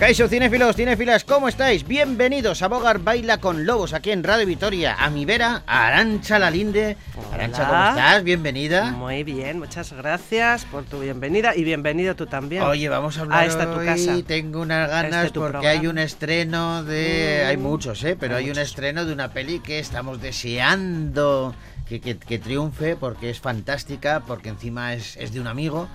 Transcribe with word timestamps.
Caixo, 0.00 0.28
cinéfilos, 0.28 0.76
cinéfilas, 0.76 1.24
¿cómo 1.24 1.46
estáis? 1.46 1.86
Bienvenidos 1.86 2.62
a 2.62 2.68
Bogar 2.68 3.00
Baila 3.00 3.36
con 3.38 3.66
Lobos 3.66 3.92
aquí 3.92 4.10
en 4.12 4.24
Radio 4.24 4.46
Vitoria. 4.46 4.96
A 4.98 5.10
mi 5.10 5.26
vera, 5.26 5.62
a 5.66 5.88
Arancha 5.88 6.38
Lalinde. 6.38 6.96
Arancha, 7.34 7.66
¿cómo 7.68 7.84
estás? 7.90 8.24
Bienvenida. 8.24 8.92
Muy 8.92 9.24
bien, 9.24 9.58
muchas 9.58 9.92
gracias 9.92 10.64
por 10.64 10.84
tu 10.84 11.00
bienvenida 11.00 11.54
y 11.54 11.64
bienvenido 11.64 12.16
tú 12.16 12.26
también. 12.26 12.62
Oye, 12.62 12.88
vamos 12.88 13.18
a 13.18 13.20
hablar 13.20 13.40
A 13.40 13.44
esta 13.46 13.70
tu 13.70 13.78
hoy. 13.78 13.84
casa. 13.86 14.14
Tengo 14.26 14.62
unas 14.62 14.88
ganas 14.88 15.26
Este 15.26 15.38
porque 15.38 15.52
programa. 15.52 15.78
hay 15.80 15.86
un 15.86 15.98
estreno 15.98 16.82
de... 16.82 17.42
Mm. 17.44 17.48
Hay 17.50 17.56
muchos, 17.58 18.02
¿eh? 18.02 18.16
Pero 18.18 18.36
Hay 18.36 18.44
hay 18.46 18.50
un 18.52 18.58
estreno 18.58 19.04
de 19.04 19.12
una 19.12 19.28
peli 19.34 19.60
que 19.60 19.80
estamos 19.80 20.22
deseando 20.22 21.54
que, 21.86 22.00
que- 22.00 22.16
que 22.18 22.38
triunfe 22.38 22.96
porque 22.96 23.28
es 23.28 23.38
fantástica, 23.40 24.22
porque 24.26 24.48
encima 24.48 24.94
es, 24.94 25.16
es 25.18 25.34
de 25.34 25.40
un 25.40 25.46
amigo. 25.46 25.88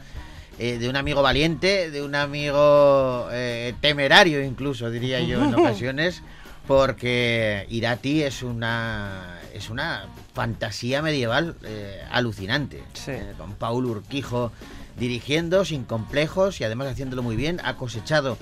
Eh, 0.59 0.77
de 0.77 0.90
un 0.90 0.95
amigo 0.95 1.22
valiente, 1.22 1.91
de 1.91 2.02
un 2.02 2.16
amigo 2.16 3.27
eh, 3.32 3.73
temerario 3.82 4.44
incluso, 4.44 4.90
diría 4.90 5.20
yo, 5.22 5.44
en 5.44 5.54
ocasiones, 5.55 6.22
porque 6.68 7.66
Irati 7.70 8.23
es 8.23 8.44
una 8.44 9.40
es 9.54 9.70
una 9.70 10.08
fantasía 10.34 11.02
medieval 11.02 11.55
eh, 11.63 12.02
alucinante. 12.12 12.84
Sí. 12.94 13.13
Con 13.38 13.54
Paul 13.54 13.86
Urquijo 13.86 14.52
dirigiendo 14.99 15.63
sin 15.66 15.84
complejos 15.86 16.60
y 16.60 16.63
además 16.66 16.88
haciéndolo 16.88 17.24
muy 17.24 17.35
bien. 17.35 17.62
Ha 17.63 17.76
cosechado 17.76 18.38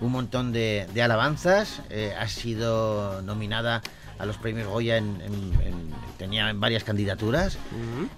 un 0.00 0.12
montón 0.12 0.52
de, 0.52 0.86
de 0.94 1.02
alabanzas. 1.02 1.80
ha 2.18 2.28
sido 2.28 3.20
nominada 3.22 3.82
a 4.18 4.26
los 4.26 4.36
premios 4.38 4.68
Goya 4.68 4.96
en, 4.96 5.20
en- 5.20 5.66
en- 5.66 5.94
tenía 6.18 6.48
en 6.48 6.60
varias 6.60 6.84
candidaturas 6.84 7.58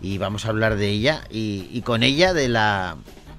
y 0.03 0.19
vamos 0.19 0.45
a 0.45 0.51
hablar 0.51 0.77
de 0.77 0.89
ella 0.91 1.23
y, 1.31 1.69
y 1.73 1.81
con 1.83 2.03
ella 2.03 2.33
de 2.35 2.49
la 2.49 2.97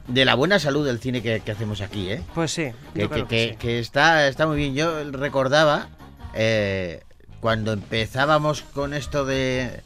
de 0.07 0.25
la 0.25 0.35
buena 0.35 0.59
salud 0.59 0.85
del 0.85 0.99
cine 0.99 1.21
que, 1.21 1.41
que 1.41 1.51
hacemos 1.51 1.81
aquí, 1.81 2.09
¿eh? 2.09 2.21
Pues 2.33 2.51
sí, 2.51 2.71
que, 2.93 3.09
que- 3.09 3.09
que- 3.09 3.25
que 3.27 3.49
sí. 3.51 3.55
que 3.57 3.79
está, 3.79 4.27
está 4.27 4.47
muy 4.47 4.57
bien. 4.57 4.73
Yo 4.75 5.03
recordaba 5.11 5.89
eh, 6.33 7.01
cuando 7.41 7.73
empezábamos 7.73 8.61
con 8.61 8.93
esto 8.93 9.25
de, 9.25 9.81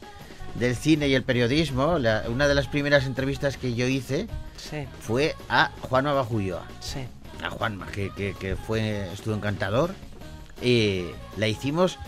del 0.54 0.76
cine 0.76 1.08
y 1.08 1.14
el 1.14 1.22
periodismo, 1.24 1.98
la- 1.98 2.24
una 2.28 2.46
de 2.48 2.54
las 2.54 2.68
primeras 2.68 3.04
entrevistas 3.06 3.56
que 3.56 3.74
yo 3.74 3.86
hice 3.86 4.28
Sí, 4.56 4.86
fue 5.00 5.34
a 5.48 5.70
Juanma 5.82 6.12
Bajulloa. 6.12 6.64
sí. 6.80 7.00
A 7.42 7.50
Juanma, 7.50 7.86
que, 7.88 8.10
que- 8.10 8.34
que 8.38 8.54
fue, 8.54 9.12
estuvo 9.12 9.34
encantador. 9.34 9.94
Y 10.62 11.06
la 11.36 11.48
hicimos 11.48 11.98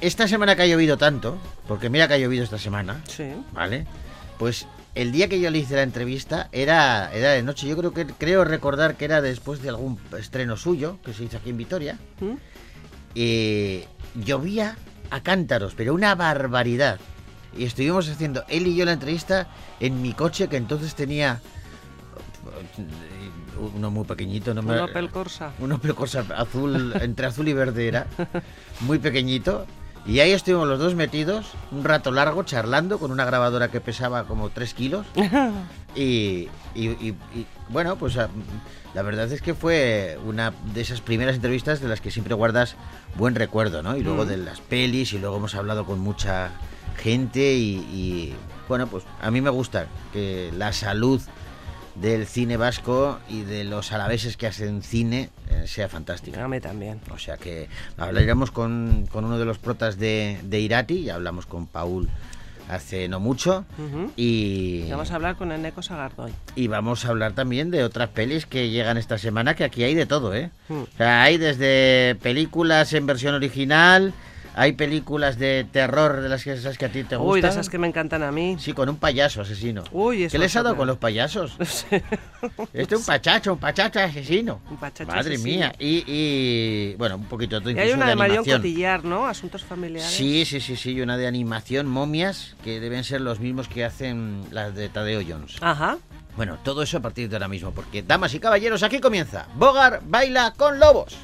esta 0.00 0.26
semana 0.26 0.56
que 0.56 0.62
ha 0.62 0.66
llovido 0.66 0.98
tanto, 0.98 1.38
porque 1.68 1.88
mira 1.90 2.08
que 2.08 2.14
ha 2.14 2.18
llovido 2.18 2.42
esta 2.42 2.58
semana, 2.58 3.00
Sí. 3.06 3.30
¿vale? 3.52 3.86
Pues 4.36 4.66
el 5.00 5.12
día 5.12 5.28
que 5.28 5.38
yo 5.40 5.50
le 5.50 5.58
hice 5.58 5.76
la 5.76 5.82
entrevista 5.82 6.48
era, 6.52 7.10
era 7.14 7.30
de 7.30 7.42
noche. 7.42 7.68
Yo 7.68 7.76
creo 7.76 7.92
que 7.92 8.04
creo 8.06 8.44
recordar 8.44 8.96
que 8.96 9.04
era 9.04 9.20
después 9.22 9.62
de 9.62 9.68
algún 9.68 9.98
estreno 10.18 10.56
suyo 10.56 10.98
que 11.04 11.12
se 11.14 11.24
hizo 11.24 11.36
aquí 11.36 11.50
en 11.50 11.56
Vitoria. 11.56 11.98
¿Mm? 12.20 12.34
Eh, 13.14 13.86
llovía 14.24 14.76
a 15.10 15.22
cántaros, 15.22 15.74
pero 15.76 15.94
una 15.94 16.14
barbaridad. 16.14 16.98
Y 17.56 17.64
estuvimos 17.64 18.08
haciendo 18.08 18.44
él 18.48 18.66
y 18.66 18.74
yo 18.76 18.84
la 18.84 18.92
entrevista 18.92 19.48
en 19.80 20.02
mi 20.02 20.12
coche 20.12 20.48
que 20.48 20.56
entonces 20.56 20.94
tenía 20.94 21.40
eh, 22.78 23.66
uno 23.76 23.90
muy 23.90 24.04
pequeñito, 24.04 24.52
no 24.54 24.62
me- 24.62 24.72
Un 24.74 24.80
Opel 24.80 25.10
Corsa. 25.10 25.52
un 25.58 25.72
Opel 25.72 25.94
Corsa 25.94 26.24
azul, 26.36 26.92
entre 27.00 27.26
azul 27.26 27.48
y 27.48 27.52
verde 27.52 27.88
era, 27.88 28.06
muy 28.80 28.98
pequeño. 28.98 29.64
Y 30.08 30.20
ahí 30.20 30.32
estuvimos 30.32 30.66
los 30.66 30.78
dos 30.78 30.94
metidos, 30.94 31.52
un 31.70 31.84
rato 31.84 32.10
largo, 32.10 32.42
charlando 32.42 32.98
con 32.98 33.10
una 33.12 33.26
grabadora 33.26 33.70
que 33.70 33.80
pesaba 33.80 34.24
como 34.24 34.50
3 34.50 34.74
kilos. 34.74 35.06
Y, 35.94 36.48
y- 36.76 36.90
y- 36.90 37.16
y, 37.34 37.46
bueno, 37.70 37.96
pues 37.96 38.16
ah, 38.18 38.28
la 38.94 39.02
verdad 39.02 39.32
es 39.32 39.42
que 39.42 39.54
fue 39.54 40.16
una 40.24 40.52
de 40.72 40.80
esas 40.82 41.00
primeras 41.00 41.34
entrevistas 41.36 41.80
de 41.80 41.88
las 41.88 42.00
que 42.00 42.10
siempre 42.12 42.34
guardas 42.34 42.76
buen 43.16 43.34
recuerdo, 43.34 43.82
¿no? 43.82 43.96
Y 43.96 44.02
luego 44.04 44.24
Mm. 44.24 44.28
de 44.28 44.36
las 44.36 44.60
pelis, 44.60 45.12
y 45.14 45.18
luego 45.18 45.38
hemos 45.38 45.54
hablado 45.56 45.86
con 45.86 45.98
mucha 45.98 46.50
gente 46.98 47.54
y, 47.54 47.78
y, 47.90 48.34
bueno, 48.68 48.86
pues 48.86 49.02
a 49.20 49.30
mí 49.32 49.40
me 49.40 49.50
gusta 49.50 49.86
que 50.12 50.52
la 50.56 50.72
salud 50.72 51.20
del 52.00 52.26
cine 52.26 52.56
vasco 52.56 53.18
y 53.28 53.42
de 53.42 53.64
los 53.64 53.92
alaveses 53.92 54.36
que 54.36 54.46
hacen 54.46 54.82
cine 54.82 55.30
eh, 55.50 55.64
sea 55.66 55.88
fantástica. 55.88 56.44
A 56.44 56.48
mí 56.48 56.60
también. 56.60 57.00
O 57.12 57.18
sea 57.18 57.36
que 57.36 57.68
hablaremos 57.96 58.50
con, 58.50 59.06
con 59.10 59.24
uno 59.24 59.38
de 59.38 59.44
los 59.44 59.58
protas 59.58 59.98
de, 59.98 60.38
de 60.44 60.60
Irati, 60.60 61.02
ya 61.04 61.16
hablamos 61.16 61.46
con 61.46 61.66
Paul 61.66 62.08
hace 62.68 63.08
no 63.08 63.18
mucho. 63.18 63.64
Y, 64.16 64.82
Y 64.86 64.90
Vamos 64.90 65.10
a 65.10 65.14
hablar 65.14 65.36
con 65.36 65.52
Eneco 65.52 65.82
Sagardoy. 65.82 66.32
y 66.54 66.68
vamos 66.68 67.04
a 67.04 67.08
hablar 67.08 67.32
también 67.32 67.70
de 67.70 67.82
otras 67.82 68.10
pelis 68.10 68.44
que 68.46 68.68
llegan 68.70 68.98
esta 68.98 69.16
semana, 69.18 69.54
que 69.54 69.64
aquí 69.64 69.84
hay 69.84 69.94
de 69.94 70.06
todo, 70.06 70.34
¿eh? 70.34 70.50
Mm. 70.68 70.74
O 70.82 70.96
sea, 70.96 71.22
hay 71.22 71.38
desde 71.38 72.16
películas 72.22 72.92
en 72.92 73.06
versión 73.06 73.34
original, 73.34 74.12
hay 74.58 74.72
películas 74.72 75.38
de 75.38 75.64
terror 75.70 76.20
de 76.20 76.28
las 76.28 76.42
que 76.42 76.56
sabes 76.56 76.78
que 76.78 76.86
a 76.86 76.88
ti 76.88 77.04
te 77.04 77.14
gustan. 77.14 77.32
Uy, 77.32 77.40
de 77.40 77.48
esas 77.48 77.68
que 77.68 77.78
me 77.78 77.86
encantan 77.86 78.24
a 78.24 78.32
mí. 78.32 78.56
Sí, 78.58 78.72
con 78.72 78.88
un 78.88 78.96
payaso 78.96 79.42
asesino. 79.42 79.84
Uy, 79.92 80.24
eso 80.24 80.32
¿Qué 80.32 80.38
les 80.38 80.50
es 80.50 80.56
ha 80.56 80.64
dado 80.64 80.76
con 80.76 80.88
los 80.88 80.98
payasos? 80.98 81.56
Este 82.72 82.94
es 82.94 83.00
un 83.00 83.06
pachacho, 83.06 83.52
un 83.52 83.58
pachacho 83.58 84.00
asesino. 84.00 84.60
Un 84.68 84.76
pachacho 84.76 85.10
Madre 85.10 85.34
asesino. 85.34 85.58
mía. 85.58 85.72
Y, 85.78 86.04
y, 86.06 86.94
bueno, 86.96 87.16
un 87.16 87.26
poquito 87.26 87.60
de 87.60 87.72
Y 87.72 87.78
hay 87.78 87.92
una 87.92 88.06
de 88.06 88.10
de 88.10 88.16
Marion. 88.16 88.44
Cotillar, 88.44 89.04
¿no? 89.04 89.26
Asuntos 89.26 89.64
familiares. 89.64 90.10
Sí, 90.10 90.44
sí, 90.44 90.60
sí, 90.60 90.74
sí, 90.76 90.90
y 90.92 91.00
una 91.02 91.16
de 91.16 91.28
animación, 91.28 91.86
momias, 91.86 92.56
que 92.64 92.80
deben 92.80 93.04
ser 93.04 93.20
los 93.20 93.38
mismos 93.38 93.68
que 93.68 93.84
hacen 93.84 94.42
las 94.50 94.74
de 94.74 94.88
Tadeo 94.88 95.20
Jones. 95.26 95.56
Ajá. 95.60 95.98
Bueno, 96.36 96.58
todo 96.64 96.82
eso 96.82 96.98
a 96.98 97.00
partir 97.00 97.28
de 97.28 97.36
ahora 97.36 97.48
mismo, 97.48 97.72
porque, 97.72 98.02
damas 98.02 98.34
y 98.34 98.40
caballeros, 98.40 98.82
aquí 98.82 99.00
comienza. 99.00 99.46
Bogar 99.54 100.00
baila 100.04 100.52
con 100.56 100.78
lobos. 100.78 101.16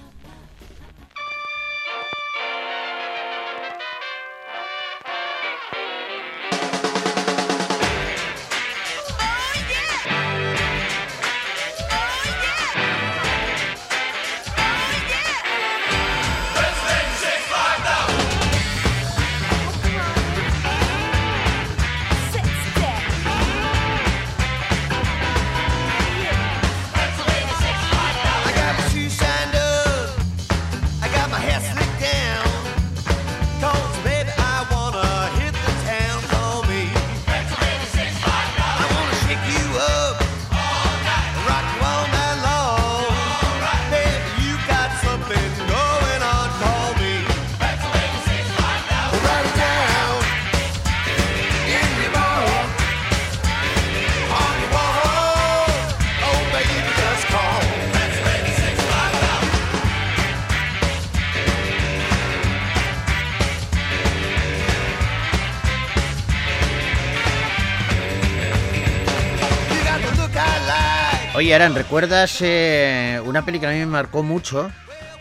Oye, 71.55 71.62
Aran, 71.62 71.77
¿recuerdas 71.77 72.39
eh, 72.41 73.21
una 73.25 73.45
peli 73.45 73.61
que 73.61 73.67
a 73.69 73.71
mí 73.71 73.79
me 73.79 73.87
marcó 73.87 74.25
mucho? 74.25 74.73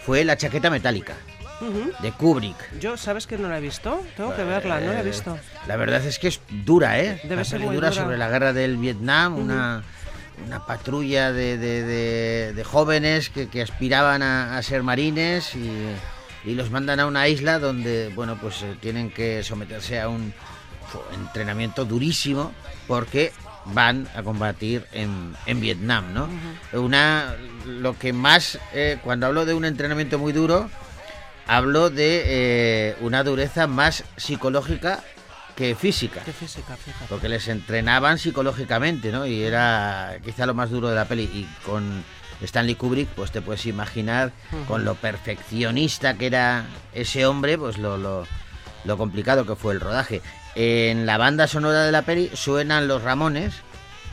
Fue 0.03 0.24
La 0.24 0.35
chaqueta 0.35 0.71
metálica, 0.71 1.13
Ujú. 1.62 1.91
de 2.01 2.12
Kubrick. 2.12 2.56
Yo, 2.80 2.97
¿sabes 2.97 3.27
que 3.27 3.38
no 3.38 3.50
la 3.50 3.59
he 3.59 3.62
visto? 3.62 4.01
Tengo 4.18 4.35
que 4.35 4.44
verla, 4.44 4.80
no 4.80 4.94
la 4.94 4.97
he 4.97 5.01
Eh, 5.01 5.03
visto. 5.03 5.38
La 5.68 5.75
verdad 5.75 6.03
es 6.03 6.18
que 6.18 6.30
es 6.30 6.41
dura, 6.50 7.00
¿eh? 7.00 7.19
Debe 7.21 7.35
Una 7.35 7.44
ser 7.45 7.59
muy 7.59 7.75
dura 7.75 7.91
dura. 7.91 8.01
sobre 8.01 8.18
la 8.18 8.30
guerra 8.30 8.51
del 8.51 8.77
Vietnam, 8.77 9.38
una, 9.38 9.83
una 10.47 10.65
patrulla 10.65 11.31
de, 11.31 11.59
de- 11.59 11.83
de- 11.83 12.53
de 12.53 12.63
jóvenes 12.63 13.29
que, 13.29 13.47
que 13.47 13.62
aspiraban 13.62 14.24
a, 14.24 14.57
a 14.57 14.63
ser 14.63 14.81
marines 14.81 15.53
y, 15.53 15.69
y 16.50 16.56
los 16.56 16.71
mandan 16.71 17.00
a 17.00 17.06
una 17.06 17.27
isla 17.27 17.59
donde, 17.59 18.12
bueno, 18.15 18.39
pues 18.41 18.63
eh, 18.63 18.75
tienen 18.81 19.12
que 19.12 19.44
someterse 19.44 20.01
a 20.01 20.09
un 20.09 20.33
entrenamiento 21.13 21.85
durísimo 21.85 22.51
porque 22.88 23.31
van 23.65 24.07
a 24.15 24.24
combatir 24.24 24.85
en, 24.91 25.35
en 25.45 25.59
Vietnam, 25.59 26.13
¿no? 26.13 26.27
Una, 26.74 27.35
lo 27.65 27.97
que 27.97 28.13
más, 28.13 28.59
eh, 28.74 29.00
cuando 29.03 29.27
hablo 29.27 29.45
de 29.45 29.53
un 29.53 29.65
entrenamiento 29.65 30.19
muy 30.19 30.33
duro, 30.33 30.69
hablo 31.47 31.89
de 31.89 32.24
eh, 32.25 32.95
una 33.01 33.24
dureza 33.24 33.68
más 33.68 34.03
psicológica 34.18 35.01
que 35.56 35.75
física. 35.75 36.21
Qué 36.25 36.33
física, 36.33 36.75
fíjate. 36.75 37.06
Porque 37.07 37.29
les 37.29 37.47
entrenaban 37.47 38.18
psicológicamente, 38.18 39.12
¿no? 39.12 39.25
Y 39.25 39.44
era 39.44 40.18
quizá 40.24 40.45
lo 40.45 40.53
más 40.53 40.69
duro 40.69 40.89
de 40.89 40.95
la 40.95 41.06
peli. 41.06 41.24
Y 41.24 41.47
con 41.65 42.03
Stanley 42.41 42.75
Kubrick, 42.75 43.09
pues 43.09 43.31
te 43.31 43.41
puedes 43.41 43.65
imaginar 43.65 44.31
con 44.68 44.83
lo 44.83 44.95
perfeccionista 44.95 46.15
que 46.15 46.27
era 46.27 46.65
ese 46.94 47.25
hombre, 47.25 47.57
pues 47.57 47.77
lo, 47.77 47.97
lo, 47.97 48.27
lo 48.85 48.97
complicado 48.97 49.45
que 49.45 49.56
fue 49.56 49.74
el 49.74 49.80
rodaje. 49.81 50.21
En 50.56 51.06
la 51.06 51.18
banda 51.18 51.47
sonora 51.47 51.83
de 51.83 51.91
la 51.91 52.01
peli 52.03 52.30
suenan 52.33 52.88
los 52.88 53.01
Ramones. 53.03 53.53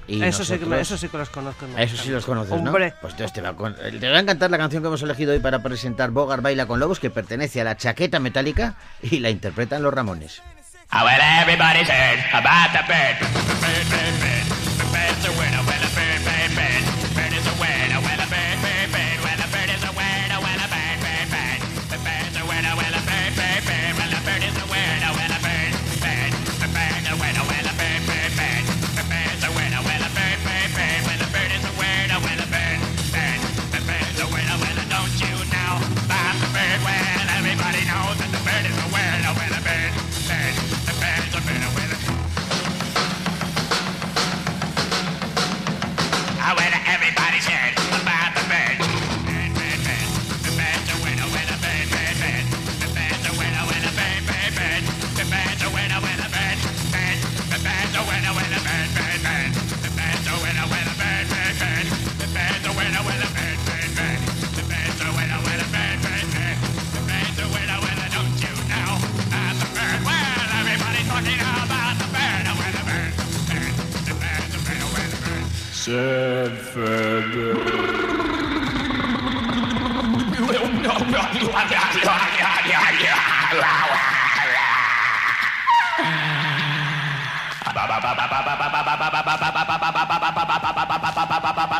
Y 0.06 0.22
Eso 0.25 0.44
sí, 0.44 0.58
que, 0.58 0.81
eso 0.81 0.96
sí 0.96 1.08
que 1.08 1.19
los 1.19 1.28
conozco. 1.31 1.67
eso 1.78 1.96
sí 1.96 2.08
los 2.08 2.25
conoces, 2.25 2.50
Hombre, 2.52 2.88
¿no? 2.90 2.94
Pues 3.00 3.12
entonces 3.12 3.32
te 3.32 3.40
va, 3.43 3.55
con- 3.55 3.76
te 3.76 4.11
va 4.11 4.17
a 4.17 4.20
encantar 4.20 4.50
la 4.50 4.58
canción 4.58 4.82
que 4.82 4.88
hemos 4.88 5.02
elegido 5.02 5.32
hoy 5.32 5.38
para 5.38 5.61
presentar 5.62 6.11
Bogart 6.11 6.43
Baila 6.43 6.67
con 6.67 6.81
Lobos, 6.81 6.99
que 6.99 7.11
pertenece 7.11 7.61
a 7.61 7.64
la 7.64 7.76
chaqueta 7.76 8.19
metálica 8.19 8.75
y 9.02 9.20
la 9.20 9.31
interpretan 9.31 9.82
los 9.84 9.94
Ramones. 9.94 10.43
Ah, 10.90 11.02
about 12.32 12.73
the 12.73 12.82
bird. 12.88 14.20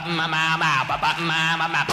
Mama, 0.07 0.87
mama, 0.89 1.57
mama. 1.57 1.87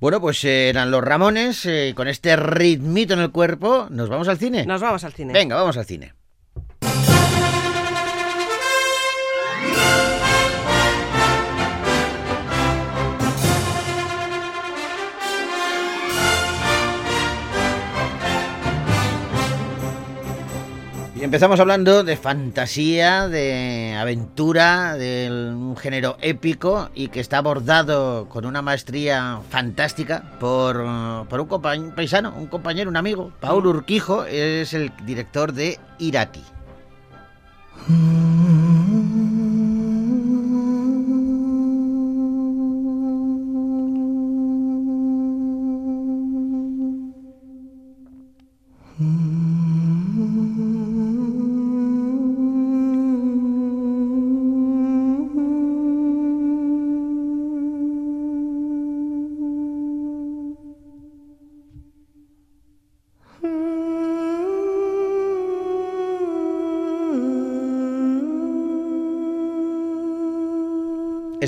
Bueno, 0.00 0.20
pues 0.20 0.44
eh, 0.44 0.68
eran 0.68 0.90
los 0.90 1.02
Ramones, 1.02 1.66
eh, 1.66 1.92
con 1.96 2.06
este 2.06 2.36
ritmito 2.36 3.14
en 3.14 3.20
el 3.20 3.32
cuerpo, 3.32 3.88
¿nos 3.90 4.08
vamos 4.08 4.28
al 4.28 4.38
cine? 4.38 4.64
nos 4.64 4.80
vamos 4.80 5.02
al 5.04 5.12
cine. 5.12 5.32
Venga, 5.32 5.56
vamos 5.56 5.76
al 5.76 5.86
cine. 5.86 6.12
Y 21.18 21.24
empezamos 21.24 21.58
hablando 21.58 22.04
de 22.04 22.16
fantasía, 22.16 23.26
de 23.26 23.96
aventura, 23.98 24.94
de 24.96 25.28
un 25.28 25.76
género 25.76 26.16
épico 26.20 26.90
y 26.94 27.08
que 27.08 27.18
está 27.18 27.38
abordado 27.38 28.28
con 28.28 28.46
una 28.46 28.62
maestría 28.62 29.40
fantástica 29.50 30.22
por, 30.38 30.76
por 31.28 31.40
un 31.40 31.92
paisano, 31.96 32.32
un 32.36 32.46
compañero, 32.46 32.88
un 32.88 32.96
amigo. 32.96 33.32
Paul 33.40 33.66
Urquijo 33.66 34.26
es 34.26 34.74
el 34.74 34.92
director 35.04 35.52
de 35.52 35.80
Irati. 35.98 36.44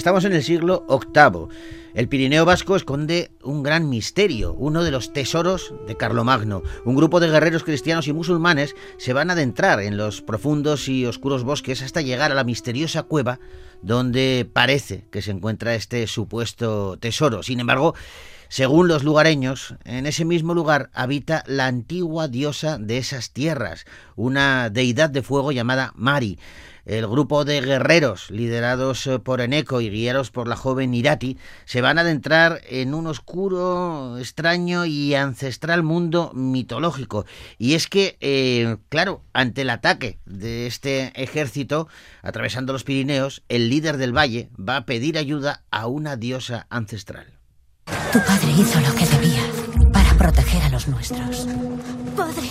Estamos 0.01 0.25
en 0.25 0.33
el 0.33 0.43
siglo 0.43 0.83
VIII. 0.89 1.49
El 1.93 2.09
Pirineo 2.09 2.45
vasco 2.45 2.77
esconde 2.77 3.33
un 3.43 3.65
gran 3.65 3.89
misterio, 3.89 4.55
uno 4.55 4.85
de 4.85 4.93
los 4.93 5.13
tesoros 5.13 5.75
de 5.89 5.97
Carlomagno. 5.97 6.63
Un 6.85 6.95
grupo 6.95 7.19
de 7.19 7.29
guerreros 7.29 7.65
cristianos 7.65 8.07
y 8.07 8.13
musulmanes 8.13 8.77
se 8.97 9.13
van 9.13 9.29
a 9.29 9.33
adentrar 9.33 9.81
en 9.81 9.97
los 9.97 10.23
profundos 10.23 10.89
y 10.89 11.05
oscuros 11.07 11.43
bosques 11.43 11.83
hasta 11.83 12.01
llegar 12.01 12.31
a 12.31 12.37
la 12.37 12.45
misteriosa 12.45 13.03
cueva 13.03 13.41
donde 13.83 14.49
parece 14.53 15.05
que 15.11 15.23
se 15.23 15.33
encuentra 15.33 15.75
este 15.75 16.07
supuesto 16.07 16.97
tesoro. 16.99 17.43
Sin 17.43 17.59
embargo, 17.59 17.95
según 18.49 18.89
los 18.89 19.05
lugareños, 19.05 19.75
en 19.85 20.07
ese 20.07 20.25
mismo 20.25 20.55
lugar 20.55 20.91
habita 20.93 21.45
la 21.47 21.67
antigua 21.67 22.29
diosa 22.29 22.79
de 22.79 22.99
esas 22.99 23.31
tierras, 23.31 23.85
una 24.17 24.71
deidad 24.71 25.11
de 25.11 25.23
fuego 25.23 25.53
llamada 25.53 25.93
Mari. 25.95 26.39
El 26.85 27.07
grupo 27.07 27.45
de 27.45 27.61
guerreros, 27.61 28.31
liderados 28.31 29.07
eh, 29.07 29.21
por 29.21 29.41
Eneco 29.41 29.81
y 29.81 29.91
guiados 29.91 30.33
por 30.33 30.49
la 30.49 30.57
joven 30.57 30.95
Irati, 30.95 31.39
se 31.65 31.80
van 31.81 31.99
a 31.99 32.03
adentrar 32.03 32.61
en 32.69 32.95
un 32.95 33.07
oscuro, 33.07 34.19
extraño 34.19 34.85
y 34.85 35.15
ancestral 35.15 35.83
mundo 35.83 36.33
mitológico. 36.35 37.27
Y 37.59 37.75
es 37.75 37.87
que, 37.87 38.17
eh, 38.21 38.77
claro, 38.89 39.23
ante 39.33 39.63
el 39.63 39.71
ataque 39.71 40.19
de 40.27 40.67
este 40.67 41.13
ejército, 41.21 41.89
atravesando 42.23 42.73
los 42.73 42.85
Pirineos, 42.85 43.43
el 43.49 43.69
líder 43.69 43.97
del 43.97 44.17
valle 44.17 44.51
va 44.57 44.77
a 44.77 44.87
pedir 44.87 45.19
ayuda 45.19 45.65
a 45.71 45.87
una 45.87 46.17
diosa 46.17 46.67
ancestral. 46.71 47.27
Tu 48.13 48.19
padre 48.21 48.51
hizo 48.59 48.81
lo 48.81 48.95
que 48.95 49.07
debía 49.07 49.43
para 49.93 50.15
proteger 50.15 50.63
a 50.63 50.69
los 50.71 50.89
nuestros. 50.89 51.47
Padre, 52.17 52.49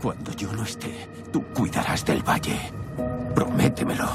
Cuando 0.00 0.32
yo 0.32 0.52
no 0.52 0.62
esté, 0.62 1.08
tú 1.32 1.42
cuidarás 1.52 2.04
del 2.04 2.22
valle. 2.22 2.70
Prométemelo. 3.34 4.08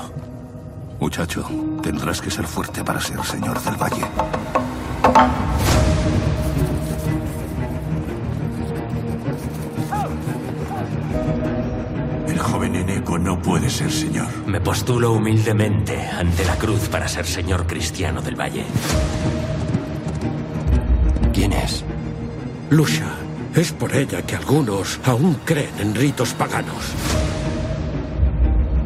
Muchacho, 1.00 1.46
tendrás 1.82 2.22
que 2.22 2.32
ser 2.32 2.46
fuerte 2.46 2.84
para 2.84 3.00
ser 3.00 3.24
señor 3.24 3.62
del 3.62 3.75
valle. 3.75 4.06
El 12.28 12.40
joven 12.40 12.75
Eneco 12.75 13.18
no 13.20 13.42
puede 13.42 13.70
ser 13.70 13.92
señor. 13.92 14.28
Me 14.48 14.62
postulo 14.62 15.13
humildemente 15.13 16.00
ante 16.08 16.46
la 16.46 16.56
cruz 16.56 16.88
para 16.90 17.08
ser 17.08 17.25
señor 17.25 17.68
cristiano 17.68 18.22
del 18.22 18.40
valle. 18.40 18.66
¿Quién 21.34 21.54
es? 21.54 21.84
Lucia. 22.70 23.08
Es 23.56 23.72
por 23.72 23.96
ella 23.96 24.24
que 24.24 24.36
algunos 24.36 25.00
aún 25.06 25.36
creen 25.46 25.74
en 25.78 25.94
ritos 25.94 26.34
paganos. 26.34 26.92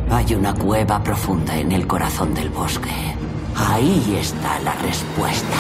Hay 0.10 0.34
una 0.36 0.54
cueva 0.54 1.04
profunda 1.04 1.58
en 1.58 1.72
el 1.72 1.86
corazón 1.86 2.34
del 2.34 2.50
bosque. 2.50 2.90
Ahí 3.56 4.18
está 4.20 4.60
la 4.62 4.74
respuesta. 4.74 5.58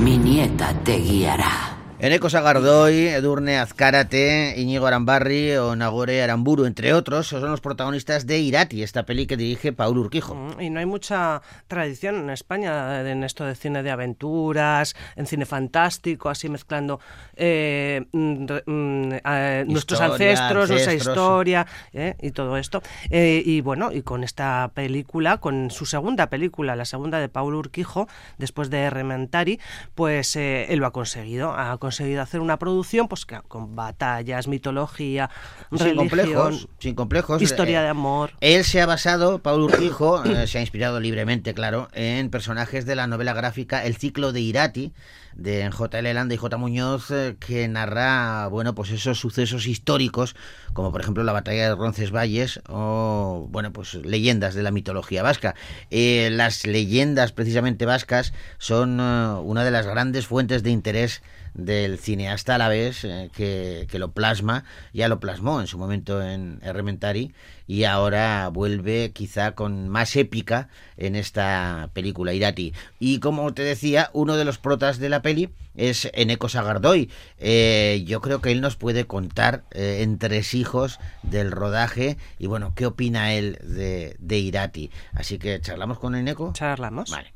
Mi 0.00 0.18
nieta 0.18 0.72
te 0.84 0.98
guiará. 0.98 1.75
Eneko 1.98 2.28
Sagardoy, 2.28 3.08
Edurne 3.08 3.56
Azcárate, 3.56 4.52
Íñigo 4.58 4.86
Arambarri 4.86 5.56
o 5.56 5.74
Nagore 5.74 6.22
Aramburu, 6.22 6.66
entre 6.66 6.92
otros, 6.92 7.28
son 7.28 7.50
los 7.50 7.62
protagonistas 7.62 8.26
de 8.26 8.38
Irati, 8.38 8.82
esta 8.82 9.04
peli 9.06 9.26
que 9.26 9.38
dirige 9.38 9.72
Paul 9.72 9.96
Urquijo. 9.96 10.34
Mm, 10.34 10.60
Y 10.60 10.68
no 10.68 10.78
hay 10.80 10.84
mucha 10.84 11.40
tradición 11.68 12.16
en 12.16 12.28
España 12.28 13.00
en 13.10 13.24
esto 13.24 13.46
de 13.46 13.54
cine 13.54 13.82
de 13.82 13.90
aventuras, 13.90 14.94
en 15.16 15.26
cine 15.26 15.46
fantástico, 15.46 16.28
así 16.28 16.50
mezclando 16.50 17.00
eh, 17.34 18.04
mm, 18.12 18.44
mm, 18.66 19.12
eh, 19.24 19.64
nuestros 19.66 19.98
ancestros, 20.02 20.68
nuestra 20.68 20.92
historia 20.92 21.66
eh, 21.94 22.14
y 22.20 22.30
todo 22.32 22.58
esto. 22.58 22.82
Eh, 23.08 23.42
y 23.42 23.62
bueno, 23.62 23.90
y 23.90 24.02
con 24.02 24.22
esta 24.22 24.70
película, 24.74 25.38
con 25.38 25.70
su 25.70 25.86
segunda 25.86 26.26
película, 26.28 26.76
la 26.76 26.84
segunda 26.84 27.20
de 27.20 27.30
Paul 27.30 27.54
Urquijo, 27.54 28.06
después 28.36 28.68
de 28.68 28.90
Rementari, 28.90 29.58
pues 29.94 30.36
eh, 30.36 30.66
él 30.68 30.80
lo 30.80 30.86
ha 30.86 30.92
conseguido. 30.92 31.52
Ha 31.52 31.70
conseguido 31.78 31.85
hacer 31.88 32.40
una 32.40 32.58
producción 32.58 33.08
pues 33.08 33.26
que 33.26 33.40
con 33.48 33.74
batallas, 33.76 34.48
mitología, 34.48 35.30
Sin 35.70 35.78
religión, 35.78 35.96
complejos, 35.96 36.68
sin 36.78 36.94
complejos. 36.94 37.42
historia 37.42 37.80
Eh, 37.80 37.84
de 37.84 37.88
amor. 37.88 38.32
Él 38.40 38.64
se 38.64 38.80
ha 38.80 38.86
basado, 38.86 39.40
Paul 39.40 39.62
Urquijo, 39.62 40.24
eh, 40.24 40.46
se 40.46 40.58
ha 40.58 40.60
inspirado 40.60 41.00
libremente, 41.00 41.54
claro, 41.54 41.88
en 41.92 42.30
personajes 42.30 42.86
de 42.86 42.96
la 42.96 43.06
novela 43.06 43.32
gráfica 43.32 43.84
El 43.84 43.96
ciclo 43.96 44.32
de 44.32 44.40
Irati, 44.40 44.92
de 45.36 45.70
J.L. 45.70 46.14
Landa 46.14 46.34
y 46.34 46.38
J. 46.38 46.56
Muñoz, 46.56 47.10
eh, 47.10 47.36
que 47.38 47.68
narra, 47.68 48.48
bueno, 48.48 48.74
pues 48.74 48.90
esos 48.90 49.18
sucesos 49.18 49.66
históricos, 49.66 50.34
como 50.72 50.92
por 50.92 51.00
ejemplo 51.00 51.22
la 51.24 51.32
batalla 51.32 51.68
de 51.68 51.74
Roncesvalles 51.74 52.60
o, 52.68 53.46
bueno, 53.50 53.72
pues 53.72 53.94
leyendas 53.94 54.54
de 54.54 54.62
la 54.62 54.70
mitología 54.70 55.22
vasca. 55.22 55.54
Eh, 55.90 56.30
las 56.32 56.66
leyendas 56.66 57.32
precisamente 57.32 57.86
vascas 57.86 58.32
son 58.58 58.98
eh, 58.98 59.40
una 59.42 59.64
de 59.64 59.70
las 59.70 59.86
grandes 59.86 60.26
fuentes 60.26 60.62
de 60.62 60.70
interés 60.70 61.22
del 61.56 61.98
cineasta 61.98 62.54
a 62.54 62.58
la 62.58 62.68
vez 62.68 63.04
eh, 63.04 63.30
que, 63.34 63.86
que 63.90 63.98
lo 63.98 64.12
plasma, 64.12 64.64
ya 64.92 65.08
lo 65.08 65.20
plasmó 65.20 65.60
en 65.60 65.66
su 65.66 65.78
momento 65.78 66.22
en 66.22 66.60
Errementari 66.62 67.32
y 67.66 67.84
ahora 67.84 68.48
vuelve 68.48 69.12
quizá 69.12 69.52
con 69.52 69.88
más 69.88 70.16
épica 70.16 70.68
en 70.96 71.16
esta 71.16 71.90
película 71.92 72.32
Irati. 72.32 72.72
Y 72.98 73.20
como 73.20 73.52
te 73.54 73.62
decía, 73.62 74.10
uno 74.12 74.36
de 74.36 74.44
los 74.44 74.58
protas 74.58 74.98
de 74.98 75.08
la 75.08 75.22
peli 75.22 75.50
es 75.74 76.10
Eneko 76.14 76.48
Sagardoy. 76.48 77.10
Eh, 77.38 78.02
yo 78.06 78.20
creo 78.20 78.40
que 78.40 78.52
él 78.52 78.60
nos 78.60 78.76
puede 78.76 79.06
contar 79.06 79.62
eh, 79.72 79.98
entre 80.02 80.40
hijos 80.52 81.00
del 81.22 81.50
rodaje 81.50 82.16
y 82.38 82.46
bueno, 82.46 82.72
qué 82.76 82.86
opina 82.86 83.32
él 83.32 83.58
de, 83.62 84.16
de 84.18 84.38
Irati. 84.38 84.90
Así 85.14 85.38
que 85.38 85.60
charlamos 85.60 85.98
con 85.98 86.14
Eneko. 86.14 86.52
Charlamos. 86.52 87.10
Vale. 87.10 87.32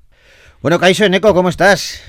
Bueno, 0.63 0.79
Kaiso 0.79 1.05
Eneko, 1.05 1.35
¿cómo 1.35 1.49
estás? 1.49 2.05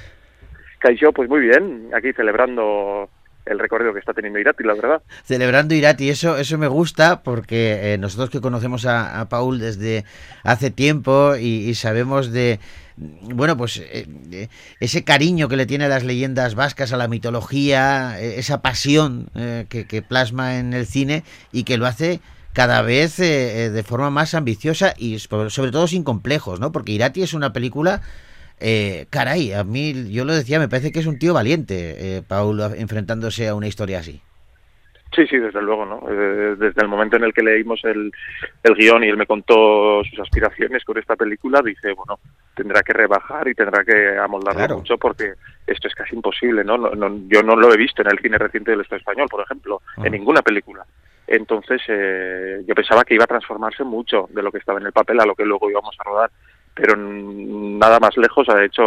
Caixo, 0.80 1.12
pues 1.14 1.30
muy 1.30 1.42
bien, 1.42 1.90
aquí 1.96 2.12
celebrando 2.14 3.10
el 3.46 3.60
recorrido 3.60 3.94
que 3.94 4.00
está 4.00 4.14
teniendo 4.14 4.40
Irati, 4.40 4.64
la 4.64 4.74
verdad. 4.74 5.02
celebrando 5.24 5.76
Irati. 5.76 6.10
Eso, 6.10 6.38
eso 6.38 6.58
me 6.58 6.68
gusta 6.68 7.24
porque 7.24 7.94
eh, 7.94 7.98
nosotros 7.98 8.30
que 8.30 8.42
conocemos 8.42 8.86
a, 8.86 9.28
Paul 9.30 9.60
desde 9.60 10.06
hace 10.44 10.72
tiempo 10.72 11.36
y, 11.36 11.70
y 11.70 11.76
sabemos 11.76 12.32
de, 12.32 12.60
bueno, 12.98 13.58
pues 13.58 13.78
eh, 13.78 14.08
eh, 14.32 14.48
ese 14.80 15.04
cariño 15.04 15.48
que 15.48 15.58
le 15.58 15.66
tiene 15.66 15.86
a 15.86 15.90
las 15.90 16.04
leyendas 16.04 16.56
vascas, 16.56 16.94
a 16.94 16.98
la 16.98 17.08
mitología, 17.08 18.20
eh, 18.20 18.36
esa 18.38 18.62
pasión 18.62 19.30
que, 19.70 19.86
que 19.88 20.02
plasma 20.02 20.58
en 20.60 20.74
el 20.74 20.86
cine 20.86 21.24
y 21.52 21.64
que 21.64 21.78
lo 21.78 21.88
hace 21.88 22.20
cada 22.54 22.82
vez 22.82 23.18
de 23.18 23.84
forma 23.84 24.10
más 24.10 24.34
ambiciosa 24.34 24.94
y 24.98 25.20
sobre 25.20 25.72
todo 25.72 25.88
sin 25.88 26.04
complejos, 26.04 26.60
¿no? 26.60 26.72
Porque 26.72 26.92
Irati 26.92 27.24
es 27.24 27.34
una 27.34 27.54
película 27.54 28.02
eh, 28.62 29.08
caray, 29.10 29.54
a 29.54 29.64
mí, 29.64 30.12
yo 30.12 30.24
lo 30.26 30.34
decía, 30.34 30.60
me 30.60 30.70
parece 30.70 30.92
que 30.92 31.00
es 31.00 31.08
un 31.08 31.20
tío 31.20 31.34
valiente, 31.34 32.18
eh, 32.18 32.22
Paul, 32.28 32.62
enfrentándose 32.78 33.48
a 33.48 33.56
una 33.56 33.68
historia 33.68 34.00
así. 34.00 34.22
Sí, 35.14 35.28
sí, 35.28 35.38
desde 35.38 35.62
luego, 35.62 35.86
¿no? 35.86 36.02
Eh, 36.10 36.56
desde 36.58 36.82
el 36.82 36.88
momento 36.88 37.18
en 37.18 37.26
el 37.26 37.34
que 37.34 37.44
leímos 37.44 37.84
el, 37.84 38.14
el 38.64 38.76
guion 38.76 39.04
y 39.04 39.10
él 39.10 39.18
me 39.18 39.26
contó 39.26 40.02
sus 40.06 40.18
aspiraciones 40.22 40.86
con 40.86 40.98
esta 40.98 41.18
película, 41.18 41.62
dice, 41.62 41.92
bueno, 41.92 42.18
tendrá 42.56 42.82
que 42.82 42.94
rebajar 42.94 43.46
y 43.50 43.54
tendrá 43.54 43.84
que 43.84 44.18
amoldarlo 44.18 44.60
Claro. 44.60 44.78
mucho 44.78 44.98
porque 44.98 45.34
esto 45.68 45.90
es 45.90 45.96
casi 45.96 46.16
imposible, 46.16 46.64
¿no? 46.64 46.78
No, 46.78 46.92
no- 46.92 47.24
Yo 47.28 47.44
no 47.44 47.58
lo 47.58 47.74
he 47.74 47.78
visto 47.78 48.02
en 48.02 48.10
el 48.10 48.20
cine 48.20 48.38
reciente 48.38 48.72
del 48.72 48.82
Estado 48.82 49.00
español, 49.00 49.28
por 49.30 49.44
ejemplo, 49.44 49.82
en 50.02 50.14
ninguna 50.14 50.42
película. 50.42 50.86
Entonces, 51.28 51.82
eh, 51.90 52.62
yo 52.66 52.74
pensaba 52.74 53.04
que 53.04 53.16
iba 53.16 53.26
a 53.26 53.28
transformarse 53.28 53.84
mucho 53.84 54.30
de 54.32 54.42
lo 54.42 54.50
que 54.52 54.60
estaba 54.60 54.80
en 54.80 54.86
el 54.86 54.92
papel 54.94 55.20
a 55.20 55.26
lo 55.26 55.36
que 55.36 55.46
luego 55.46 55.70
íbamos 55.70 55.96
a 56.00 56.04
rodar, 56.04 56.32
pero 56.82 56.96
nada 56.98 58.00
más 58.00 58.18
lejos, 58.18 58.50
ha 58.50 58.64
hecho 58.64 58.84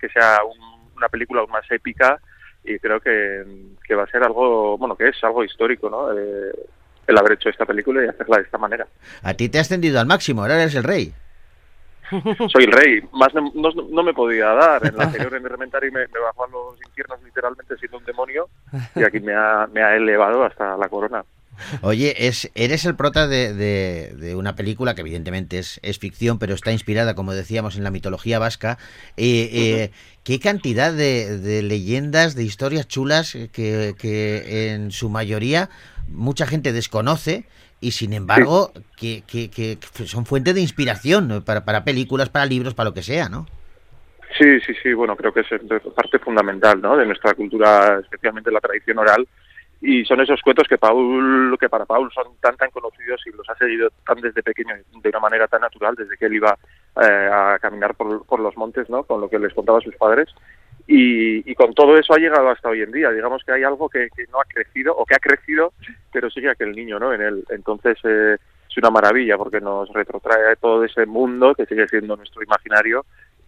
que 0.00 0.08
sea 0.10 0.38
un- 0.44 0.78
una 0.96 1.08
película 1.08 1.40
aún 1.40 1.50
más 1.50 1.64
épica 1.70 2.20
y 2.64 2.78
creo 2.78 3.00
que, 3.00 3.44
que 3.84 3.94
va 3.94 4.02
a 4.04 4.06
ser 4.10 4.22
algo, 4.22 4.76
bueno, 4.76 4.94
que 4.96 5.08
es 5.08 5.24
algo 5.24 5.42
histórico, 5.44 5.88
¿no? 5.88 6.12
Eh, 6.12 6.52
el 7.06 7.16
haber 7.18 7.32
hecho 7.32 7.48
esta 7.48 7.64
película 7.64 8.04
y 8.04 8.08
hacerla 8.08 8.36
de 8.38 8.42
esta 8.42 8.58
manera. 8.58 8.86
A 9.22 9.32
ti 9.34 9.48
te 9.48 9.58
has 9.58 9.66
ascendido 9.68 9.98
al 9.98 10.06
máximo, 10.06 10.42
ahora 10.42 10.60
eres 10.60 10.74
el 10.74 10.84
rey. 10.84 11.12
Soy 12.52 12.64
el 12.64 12.72
rey, 12.72 13.00
más 13.12 13.34
no, 13.34 13.50
no, 13.54 13.70
no 13.90 14.02
me 14.02 14.14
podía 14.14 14.46
dar. 14.54 14.84
En 14.86 14.96
la 14.96 15.04
anterior 15.04 15.34
en 15.34 15.46
Elementary 15.46 15.90
me, 15.90 16.00
me 16.08 16.18
bajó 16.20 16.44
a 16.44 16.48
los 16.48 16.80
infiernos 16.86 17.22
literalmente 17.22 17.76
siendo 17.76 17.98
un 17.98 18.04
demonio 18.04 18.48
y 18.94 19.02
aquí 19.04 19.20
me 19.20 19.34
ha, 19.34 19.66
me 19.72 19.82
ha 19.82 19.94
elevado 19.96 20.42
hasta 20.44 20.76
la 20.76 20.88
corona. 20.88 21.22
Oye, 21.82 22.26
es, 22.28 22.50
eres 22.54 22.84
el 22.84 22.94
prota 22.96 23.26
de, 23.28 23.54
de- 23.54 24.14
de 24.16 24.34
una 24.34 24.56
película 24.56 24.94
que 24.94 25.00
evidentemente 25.02 25.58
es, 25.58 25.80
es 25.82 25.98
ficción, 25.98 26.38
pero 26.38 26.54
está 26.54 26.72
inspirada, 26.72 27.14
como 27.14 27.34
decíamos, 27.34 27.76
en 27.76 27.84
la 27.84 27.90
mitología 27.90 28.38
vasca. 28.38 28.78
Eh, 29.16 29.48
eh, 29.52 29.90
¿Qué 30.24 30.40
cantidad 30.40 30.92
de, 30.92 31.38
de 31.38 31.62
leyendas, 31.62 32.34
de 32.34 32.44
historias 32.44 32.86
chulas 32.88 33.36
que, 33.52 33.94
que 33.98 34.72
en 34.72 34.90
su 34.90 35.08
mayoría 35.10 35.70
mucha 36.08 36.46
gente 36.46 36.72
desconoce 36.72 37.44
y 37.80 37.92
sin 37.92 38.12
embargo 38.12 38.72
que, 38.96 39.22
que- 39.26 39.50
que 39.50 39.78
son 40.06 40.26
fuente 40.26 40.52
de 40.54 40.60
inspiración 40.60 41.28
¿no? 41.28 41.44
para, 41.44 41.64
para 41.64 41.84
películas, 41.84 42.28
para 42.28 42.46
libros, 42.46 42.74
para 42.74 42.90
lo 42.90 42.94
que 42.94 43.02
sea, 43.02 43.28
¿no? 43.28 43.46
Sí, 44.36 44.60
sí, 44.60 44.72
sí, 44.82 44.92
bueno, 44.92 45.16
creo 45.16 45.32
que 45.32 45.40
es 45.40 45.46
parte 45.94 46.18
fundamental 46.18 46.80
¿no? 46.80 46.96
de 46.96 47.06
nuestra 47.06 47.34
cultura, 47.34 47.98
especialmente 48.02 48.50
la 48.50 48.60
tradición 48.60 48.98
oral. 48.98 49.26
Y 49.80 50.04
son 50.04 50.20
esos 50.20 50.42
cuentos 50.42 50.66
que 50.68 50.76
Paul, 50.76 51.56
que 51.58 51.68
para 51.68 51.86
Paul 51.86 52.10
son 52.12 52.36
tan 52.40 52.56
tan 52.56 52.70
conocidos 52.70 53.22
y 53.26 53.30
los 53.30 53.48
ha 53.48 53.54
seguido 53.54 53.90
tan 54.04 54.20
desde 54.20 54.42
pequeño 54.42 54.74
de 54.74 55.08
una 55.08 55.20
manera 55.20 55.46
tan 55.46 55.60
natural, 55.60 55.94
desde 55.94 56.16
que 56.16 56.26
él 56.26 56.34
iba 56.34 56.58
eh, 57.00 57.30
a 57.32 57.58
caminar 57.60 57.94
por, 57.94 58.40
los 58.40 58.56
montes, 58.56 58.90
¿no? 58.90 59.04
Con 59.04 59.20
lo 59.20 59.28
que 59.28 59.38
les 59.38 59.54
contaba 59.54 59.80
sus 59.80 59.94
padres. 59.94 60.28
Y, 60.88 61.48
y 61.48 61.54
con 61.54 61.74
todo 61.74 61.96
eso 61.96 62.14
ha 62.14 62.18
llegado 62.18 62.48
hasta 62.48 62.70
hoy 62.70 62.82
en 62.82 62.90
día. 62.90 63.10
Digamos 63.10 63.44
que 63.44 63.52
hay 63.52 63.62
algo 63.62 63.88
que, 63.88 64.08
no 64.32 64.40
ha 64.40 64.44
crecido 64.44 64.96
o 64.96 65.04
que 65.04 65.14
ha 65.14 65.18
crecido, 65.18 65.72
pero 66.12 66.28
sigue 66.30 66.50
aquel 66.50 66.74
niño, 66.74 66.98
¿no? 66.98 67.12
En 67.12 67.20
él. 67.20 67.44
Entonces 67.50 67.98
eh, 68.02 68.36
es 68.68 68.76
una 68.78 68.90
maravilla 68.90 69.36
porque 69.36 69.60
nos 69.60 69.92
retrotrae 69.92 70.56
todo 70.56 70.82
ese 70.82 71.06
mundo 71.06 71.54
que 71.54 71.66
sigue 71.66 71.86
siendo 71.86 72.16
nuestro 72.16 72.42
imaginario 72.42 73.04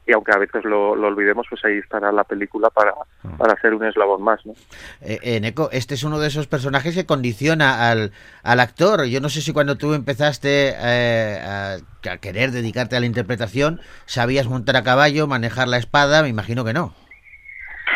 y 0.07 0.13
aunque 0.13 0.33
a 0.33 0.39
veces 0.39 0.65
lo, 0.65 0.97
lo 0.97 1.09
olvidemos, 1.09 1.47
pues 1.49 1.65
ahí 1.65 1.79
estará 1.79 2.11
la 2.11 2.25
película 2.25 2.71
para, 2.71 2.95
para 3.39 3.61
ser 3.61 3.75
un 3.75 3.85
eslabón 3.85 4.23
más, 4.23 4.45
¿no? 4.45 4.55
Eh, 5.01 5.19
eh, 5.23 5.41
Neko, 5.41 5.69
este 5.73 5.95
es 5.95 6.03
uno 6.03 6.19
de 6.19 6.29
esos 6.29 6.47
personajes 6.47 6.95
que 6.95 7.07
condiciona 7.07 7.91
al, 7.91 8.13
al 8.43 8.61
actor. 8.61 9.05
Yo 9.05 9.21
no 9.21 9.29
sé 9.29 9.41
si 9.41 9.53
cuando 9.53 9.77
tú 9.77 9.95
empezaste 9.95 10.75
eh, 10.77 11.41
a, 11.43 11.77
a 12.11 12.17
querer 12.19 12.51
dedicarte 12.51 12.97
a 12.97 13.01
la 13.01 13.07
interpretación, 13.07 13.81
sabías 14.07 14.49
montar 14.49 14.77
a 14.77 14.83
caballo, 14.83 15.27
manejar 15.27 15.69
la 15.69 15.77
espada, 15.77 16.23
me 16.23 16.29
imagino 16.29 16.65
que 16.65 16.73
no. 16.73 16.95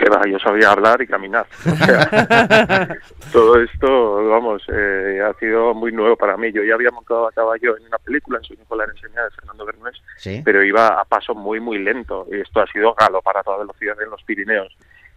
Que 0.04 0.10
va, 0.10 0.20
yo 0.26 0.38
sabía 0.38 0.70
hablar 0.70 1.00
y 1.00 1.06
caminar. 1.06 1.46
O 1.64 1.76
sea, 1.76 2.88
todo 3.32 3.58
esto, 3.58 4.28
vamos, 4.28 4.62
eh, 4.70 5.18
ha 5.24 5.32
sido 5.38 5.72
muy 5.72 5.92
nuevo 5.92 6.14
para 6.14 6.36
mí. 6.36 6.52
Yo 6.52 6.62
ya 6.62 6.74
había 6.74 6.90
montado 6.90 7.26
a 7.26 7.32
caballo 7.32 7.74
en 7.78 7.86
una 7.86 7.96
película, 7.98 8.36
en 8.36 8.44
Sueño 8.44 8.64
con 8.68 8.76
la 8.78 8.84
enseñanza 8.84 9.22
de 9.24 9.30
Fernando 9.30 9.64
Bernés, 9.64 9.94
Sí. 10.18 10.42
pero 10.44 10.62
iba 10.62 10.88
a 11.00 11.04
paso 11.06 11.34
muy, 11.34 11.58
muy 11.58 11.78
lento. 11.78 12.26
Y 12.30 12.40
esto 12.40 12.60
ha 12.60 12.66
sido 12.66 12.92
galopar 12.94 13.38
a 13.38 13.42
toda 13.42 13.58
velocidad 13.58 13.96
en 14.02 14.10
los 14.10 14.22
Pirineos. 14.24 14.76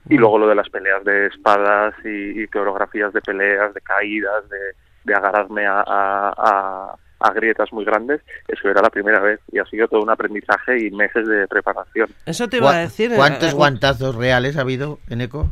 Y 0.10 0.16
luego 0.18 0.38
lo 0.38 0.48
de 0.48 0.56
las 0.56 0.70
peleas 0.70 1.04
de 1.04 1.26
espadas 1.28 1.94
y, 2.06 2.42
y 2.44 2.48
coreografías 2.48 3.12
de 3.12 3.20
peleas, 3.20 3.74
de 3.74 3.82
caídas, 3.82 4.48
de, 4.48 4.58
de 5.04 5.14
agarrarme 5.14 5.66
a, 5.68 5.82
a, 5.86 6.34
a- 6.38 6.96
a 7.20 7.32
grietas 7.34 7.72
muy 7.74 7.84
grandes, 7.86 8.22
eso 8.48 8.70
era 8.70 8.82
la 8.82 8.90
primera 8.90 9.20
vez. 9.20 9.40
Y 9.52 9.60
ha 9.60 9.66
sido 9.66 9.88
todo 9.88 10.02
un 10.02 10.10
aprendizaje 10.10 10.86
y 10.86 10.92
meses 10.92 11.28
de 11.28 11.48
preparación. 11.48 12.10
Eso 12.26 12.48
te 12.48 12.58
iba 12.58 12.70
a 12.70 12.74
¿Cuá- 12.74 12.80
decir. 12.82 13.12
eh, 13.12 13.16
¿Cuántos 13.16 13.52
eh, 13.52 13.56
guantazos 13.56 14.16
reales 14.16 14.58
ha 14.58 14.62
habido 14.62 15.00
en 15.10 15.22
Eco? 15.22 15.50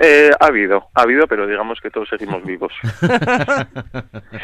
Eh, 0.00 0.30
ha 0.38 0.46
habido, 0.46 0.86
ha 0.94 1.02
habido, 1.02 1.26
pero 1.26 1.44
digamos 1.48 1.80
que 1.82 1.90
todos 1.90 2.08
seguimos 2.08 2.44
vivos. 2.46 2.72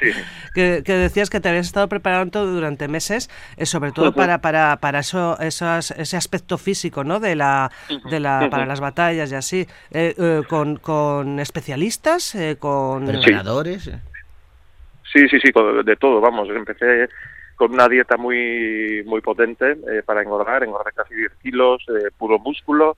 sí. 0.00 0.10
que, 0.52 0.82
que 0.84 0.92
decías 0.94 1.30
que 1.30 1.38
te 1.38 1.48
habías 1.48 1.66
estado 1.66 1.88
preparando 1.88 2.44
durante 2.44 2.88
meses, 2.88 3.30
eh, 3.56 3.64
sobre 3.64 3.92
todo 3.92 4.12
para, 4.12 4.38
para, 4.40 4.76
para 4.78 4.98
eso, 4.98 5.38
esas- 5.38 5.92
ese 5.92 6.16
aspecto 6.16 6.58
físico, 6.58 7.04
¿no? 7.04 7.20
De 7.20 7.36
la, 7.36 7.70
de 8.10 8.18
la, 8.18 8.48
para 8.50 8.66
las 8.66 8.80
batallas 8.80 9.30
y 9.30 9.34
así, 9.36 9.66
Eh, 9.92 10.14
eh, 10.18 10.42
con, 10.48 10.76
con 10.76 11.38
especialistas, 11.38 12.34
eh, 12.34 12.56
con 12.58 13.06
Preparadores. 13.06 13.90
Sí, 15.14 15.28
sí, 15.28 15.38
sí, 15.38 15.52
de 15.85 15.97
todo, 15.97 16.21
vamos. 16.21 16.49
Empecé 16.50 17.09
con 17.54 17.73
una 17.73 17.88
dieta 17.88 18.16
muy 18.16 19.04
muy 19.06 19.21
potente 19.21 19.78
eh, 19.88 20.02
para 20.04 20.23
engordar, 20.23 20.64
engordé 20.64 20.90
casi 20.92 21.14
10 21.14 21.33
kilos, 21.40 21.87
eh, 21.88 22.11
puro 22.18 22.40
músculo, 22.40 22.97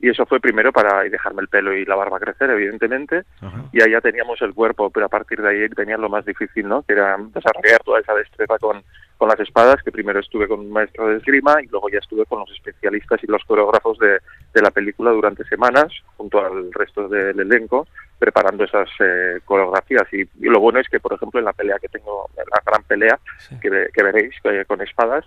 y 0.00 0.08
eso 0.08 0.26
fue 0.26 0.40
primero 0.40 0.72
para 0.72 1.04
dejarme 1.04 1.42
el 1.42 1.46
pelo 1.46 1.72
y 1.72 1.84
la 1.84 1.94
barba 1.94 2.18
crecer, 2.18 2.50
evidentemente, 2.50 3.22
y 3.72 3.80
ahí 3.80 3.92
ya 3.92 4.00
teníamos 4.00 4.42
el 4.42 4.52
cuerpo, 4.52 4.90
pero 4.90 5.06
a 5.06 5.08
partir 5.08 5.40
de 5.40 5.50
ahí 5.50 5.68
tenía 5.68 5.96
lo 5.96 6.08
más 6.08 6.24
difícil, 6.24 6.66
¿no? 6.66 6.82
Que 6.82 6.94
era 6.94 7.16
desarrollar 7.16 7.80
toda 7.84 8.00
esa 8.00 8.14
destreza 8.14 8.58
con, 8.58 8.82
con 9.22 9.28
las 9.28 9.38
espadas, 9.38 9.80
que 9.84 9.92
primero 9.92 10.18
estuve 10.18 10.48
con 10.48 10.58
un 10.58 10.72
maestro 10.72 11.06
de 11.06 11.18
esgrima 11.18 11.62
y 11.62 11.68
luego 11.68 11.88
ya 11.88 11.98
estuve 12.00 12.26
con 12.26 12.40
los 12.40 12.50
especialistas 12.50 13.22
y 13.22 13.28
los 13.28 13.44
coreógrafos 13.44 13.96
de, 14.00 14.18
de 14.52 14.60
la 14.60 14.72
película 14.72 15.12
durante 15.12 15.44
semanas, 15.44 15.92
junto 16.16 16.44
al 16.44 16.72
resto 16.72 17.06
del 17.06 17.38
elenco, 17.38 17.86
preparando 18.18 18.64
esas 18.64 18.88
eh, 18.98 19.38
coreografías. 19.44 20.08
Y, 20.12 20.22
y 20.22 20.48
lo 20.50 20.58
bueno 20.58 20.80
es 20.80 20.88
que, 20.88 20.98
por 20.98 21.12
ejemplo, 21.12 21.38
en 21.38 21.44
la 21.44 21.52
pelea 21.52 21.78
que 21.80 21.86
tengo, 21.86 22.28
en 22.36 22.46
la 22.50 22.60
gran 22.66 22.82
pelea 22.82 23.16
que, 23.60 23.70
ve- 23.70 23.90
que 23.94 24.02
veréis 24.02 24.34
eh, 24.42 24.64
con 24.66 24.80
espadas, 24.82 25.24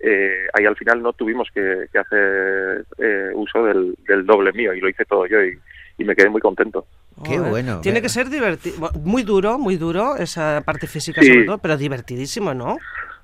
eh, 0.00 0.48
ahí 0.54 0.66
al 0.66 0.74
final 0.76 1.00
no 1.00 1.12
tuvimos 1.12 1.48
que, 1.54 1.86
que 1.92 1.98
hacer 2.00 2.84
eh, 2.98 3.30
uso 3.34 3.62
del, 3.62 3.94
del 4.08 4.26
doble 4.26 4.52
mío 4.54 4.74
y 4.74 4.80
lo 4.80 4.88
hice 4.88 5.04
todo 5.04 5.24
yo 5.26 5.40
y, 5.40 5.56
y 5.98 6.04
me 6.04 6.16
quedé 6.16 6.28
muy 6.30 6.40
contento. 6.40 6.84
Qué 7.24 7.38
bueno. 7.38 7.80
Tiene 7.80 8.02
que 8.02 8.08
ser 8.10 8.28
divertido, 8.28 8.90
muy 9.00 9.22
duro, 9.22 9.56
muy 9.56 9.76
duro, 9.76 10.16
esa 10.16 10.60
parte 10.66 10.86
física 10.88 11.22
Sí. 11.22 11.28
sobre 11.28 11.44
todo, 11.44 11.58
pero 11.58 11.76
divertidísimo, 11.78 12.52
¿no? 12.52 12.76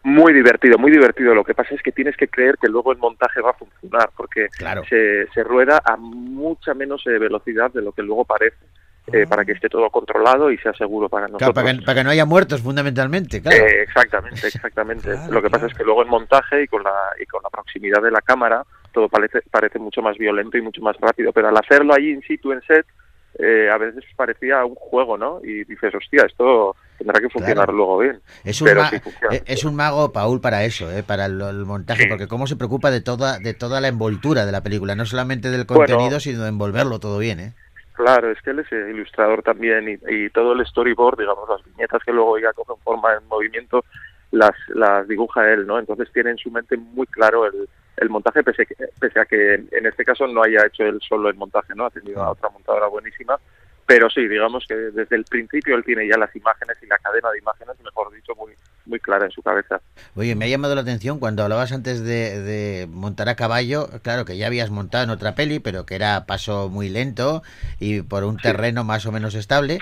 Muy 0.04 0.32
divertido, 0.32 0.78
muy 0.78 0.90
divertido. 0.90 1.35
Lo 1.35 1.44
que 1.44 1.54
pasa 1.54 1.75
es 1.75 1.82
que 1.82 1.92
tienes 1.92 2.16
que 2.16 2.26
creer 2.28 2.56
que 2.61 2.68
luego 2.68 2.92
el 2.92 2.99
montaje 2.99 3.40
va 3.40 3.50
a 3.50 3.54
funcionar, 3.54 4.11
porque 4.16 4.49
Claro. 4.59 4.82
se, 4.88 5.28
se 5.32 5.44
rueda 5.44 5.80
a 5.85 5.97
mucha 5.97 6.75
menos 6.75 7.06
eh, 7.06 7.18
velocidad 7.18 7.71
de 7.73 7.82
lo 7.82 7.92
que 7.92 8.02
luego 8.02 8.25
parece, 8.25 8.56
eh, 9.12 9.26
para 9.28 9.44
que 9.44 9.52
esté 9.52 9.68
todo 9.68 9.88
controlado 9.90 10.50
y 10.50 10.59
sea 10.59 10.73
seguro 10.75 11.09
para 11.09 11.26
nosotros. 11.26 11.38
Claro, 11.52 11.54
para, 11.54 11.76
que, 11.78 11.85
para 11.85 11.99
que 12.00 12.04
no 12.04 12.11
haya 12.11 12.25
muertos, 12.25 12.62
fundamentalmente, 12.62 13.40
claro. 13.40 13.56
Eh, 13.64 13.82
exactamente, 13.82 14.47
exactamente. 14.47 15.09
Claro, 15.12 15.32
Lo 15.32 15.42
que 15.42 15.50
pasa 15.50 15.66
es 15.66 15.75
que 15.75 15.85
luego 15.85 16.02
en 16.02 16.09
montaje 16.09 16.62
y 16.64 16.66
con 16.66 16.82
la 16.82 16.94
y 17.21 17.26
con 17.26 17.42
la 17.42 17.50
proximidad 17.50 18.02
de 18.02 18.11
la 18.11 18.21
cámara 18.21 18.64
todo 18.92 19.09
parece 19.09 19.42
parece 19.50 19.78
mucho 19.78 20.02
más 20.02 20.16
violento 20.18 20.56
y 20.59 20.62
mucho 20.62 20.82
más 20.82 20.97
rápido, 21.00 21.32
pero 21.32 21.49
al 21.49 21.56
hacerlo 21.56 21.94
allí 21.94 22.11
in 22.11 22.23
situ 22.23 22.52
en 22.52 22.61
set 22.62 22.87
eh, 23.38 23.70
a 23.70 23.78
veces 23.78 24.04
parecía 24.16 24.64
un 24.64 24.74
juego, 24.74 25.16
¿no? 25.16 25.40
Y 25.42 25.64
dices, 25.64 25.94
hostia, 25.94 26.24
esto 26.26 26.76
tendrá 26.98 27.20
que 27.20 27.28
funcionar 27.30 27.64
Claro. 27.66 27.72
luego 27.72 27.98
bien. 27.98 28.20
Es 28.44 28.60
un, 28.60 28.68
pero 28.68 28.84
sí 28.84 28.96
eh, 29.30 29.42
es 29.46 29.64
un 29.64 29.74
mago, 29.74 30.12
Paul, 30.12 30.40
para 30.40 30.64
eso, 30.64 30.90
eh, 30.92 31.02
para 31.02 31.26
el, 31.26 31.40
el 31.40 31.64
montaje, 31.64 32.02
Sí. 32.04 32.08
porque 32.08 32.28
cómo 32.28 32.46
se 32.46 32.56
preocupa 32.56 32.90
de 32.90 33.00
toda, 33.00 33.38
de 33.38 33.54
toda 33.54 33.80
la 33.80 33.88
envoltura 33.88 34.44
de 34.46 34.52
la 34.52 34.62
película, 34.62 34.94
no 34.94 35.06
solamente 35.06 35.50
del 35.50 35.64
Bueno. 35.64 35.86
contenido, 35.86 36.20
sino 36.20 36.42
de 36.42 36.48
envolverlo 36.48 36.98
todo 37.00 37.18
bien, 37.18 37.40
¿eh? 37.40 37.54
Claro, 37.94 38.30
es 38.30 38.40
que 38.42 38.50
él 38.50 38.60
es 38.60 38.72
ilustrador 38.72 39.42
también 39.42 39.88
y, 39.88 40.14
y 40.14 40.30
todo 40.30 40.52
el 40.54 40.64
storyboard, 40.66 41.18
digamos, 41.18 41.48
las 41.48 41.62
viñetas 41.64 42.02
que 42.04 42.12
luego 42.12 42.38
ya 42.38 42.52
cogen 42.52 42.76
forma 42.82 43.12
en 43.14 43.26
movimiento, 43.28 43.84
las, 44.30 44.52
las 44.68 45.06
dibuja 45.06 45.52
él, 45.52 45.66
¿no? 45.66 45.78
Entonces 45.78 46.08
tiene 46.12 46.30
en 46.30 46.38
su 46.38 46.50
mente 46.50 46.76
muy 46.76 47.06
claro 47.06 47.44
el, 47.46 47.68
el 48.02 48.10
montaje, 48.10 48.42
pese, 48.42 48.66
pese 49.00 49.20
a 49.20 49.24
que 49.24 49.54
en 49.54 49.86
este 49.86 50.04
caso 50.04 50.26
no 50.26 50.42
haya 50.42 50.66
hecho 50.66 50.84
él 50.84 51.00
solo 51.06 51.28
el 51.28 51.36
montaje, 51.36 51.74
¿no? 51.74 51.86
Ha 51.86 51.90
tenido 51.90 52.22
a 52.22 52.30
otra 52.32 52.50
montadora 52.50 52.86
buenísima, 52.88 53.38
pero 53.86 54.08
sí, 54.10 54.26
digamos 54.28 54.64
que 54.68 54.74
desde 54.74 55.16
el 55.16 55.24
principio 55.24 55.74
él 55.76 55.84
tiene 55.84 56.06
ya 56.08 56.16
las 56.16 56.34
imágenes 56.36 56.76
y 56.82 56.86
la 56.86 56.98
cadena 56.98 57.30
de 57.30 57.38
imágenes, 57.38 57.74
mejor 57.84 58.12
dicho, 58.14 58.34
muy, 58.36 58.52
muy 58.86 59.00
clara 59.00 59.24
en 59.26 59.30
su 59.32 59.42
cabeza. 59.42 59.80
Oye, 60.14 60.34
me 60.34 60.44
ha 60.44 60.48
llamado 60.48 60.74
la 60.74 60.80
atención 60.82 61.18
cuando 61.18 61.42
hablabas 61.42 61.72
antes 61.72 62.00
de, 62.02 62.40
de 62.40 62.86
montar 62.88 63.28
a 63.28 63.34
caballo, 63.36 63.88
claro 64.02 64.24
que 64.24 64.36
ya 64.36 64.46
habías 64.46 64.70
montado 64.70 65.04
en 65.04 65.10
otra 65.10 65.34
peli, 65.34 65.58
pero 65.58 65.84
que 65.84 65.94
era 65.96 66.26
paso 66.26 66.68
muy 66.68 66.88
lento 66.88 67.42
y 67.80 68.02
por 68.02 68.24
un 68.24 68.36
terreno 68.36 68.84
más 68.84 69.04
o 69.06 69.12
menos 69.12 69.34
estable. 69.34 69.78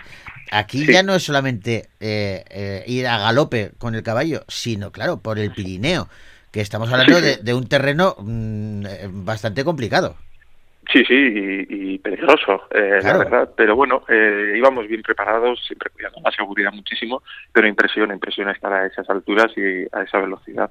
Aquí 0.50 0.84
Sí. 0.86 0.92
ya 0.92 1.02
no 1.04 1.14
es 1.14 1.22
solamente 1.22 1.90
eh, 2.00 2.44
eh, 2.50 2.84
ir 2.86 3.06
a 3.06 3.18
galope 3.18 3.72
con 3.78 3.94
el 3.94 4.02
caballo, 4.02 4.42
sino, 4.48 4.90
claro, 4.90 5.18
por 5.18 5.38
el 5.38 5.52
Pirineo, 5.52 6.08
que 6.50 6.60
estamos 6.60 6.92
hablando 6.92 7.20
de, 7.20 7.36
de 7.36 7.54
un 7.54 7.66
terreno 7.68 8.16
mm, 8.18 8.86
eh, 8.86 9.08
bastante 9.10 9.64
complicado. 9.64 10.16
Sí, 10.92 11.04
sí, 11.06 11.14
y, 11.14 11.66
y 11.94 11.98
peligroso, 11.98 12.62
eh, 12.72 12.98
Claro. 13.00 13.18
la 13.18 13.24
verdad. 13.24 13.50
Pero 13.56 13.76
bueno, 13.76 14.02
eh, 14.08 14.54
íbamos 14.56 14.88
bien 14.88 15.02
preparados, 15.02 15.60
siempre 15.64 15.90
cuidando 15.90 16.18
la 16.24 16.32
seguridad 16.32 16.72
muchísimo, 16.72 17.22
pero 17.52 17.68
impresiona, 17.68 18.12
impresiona 18.14 18.50
estar 18.52 18.72
a 18.72 18.86
esas 18.86 19.08
alturas 19.08 19.52
y 19.56 19.86
a 19.96 20.02
esa 20.02 20.18
velocidad. 20.18 20.70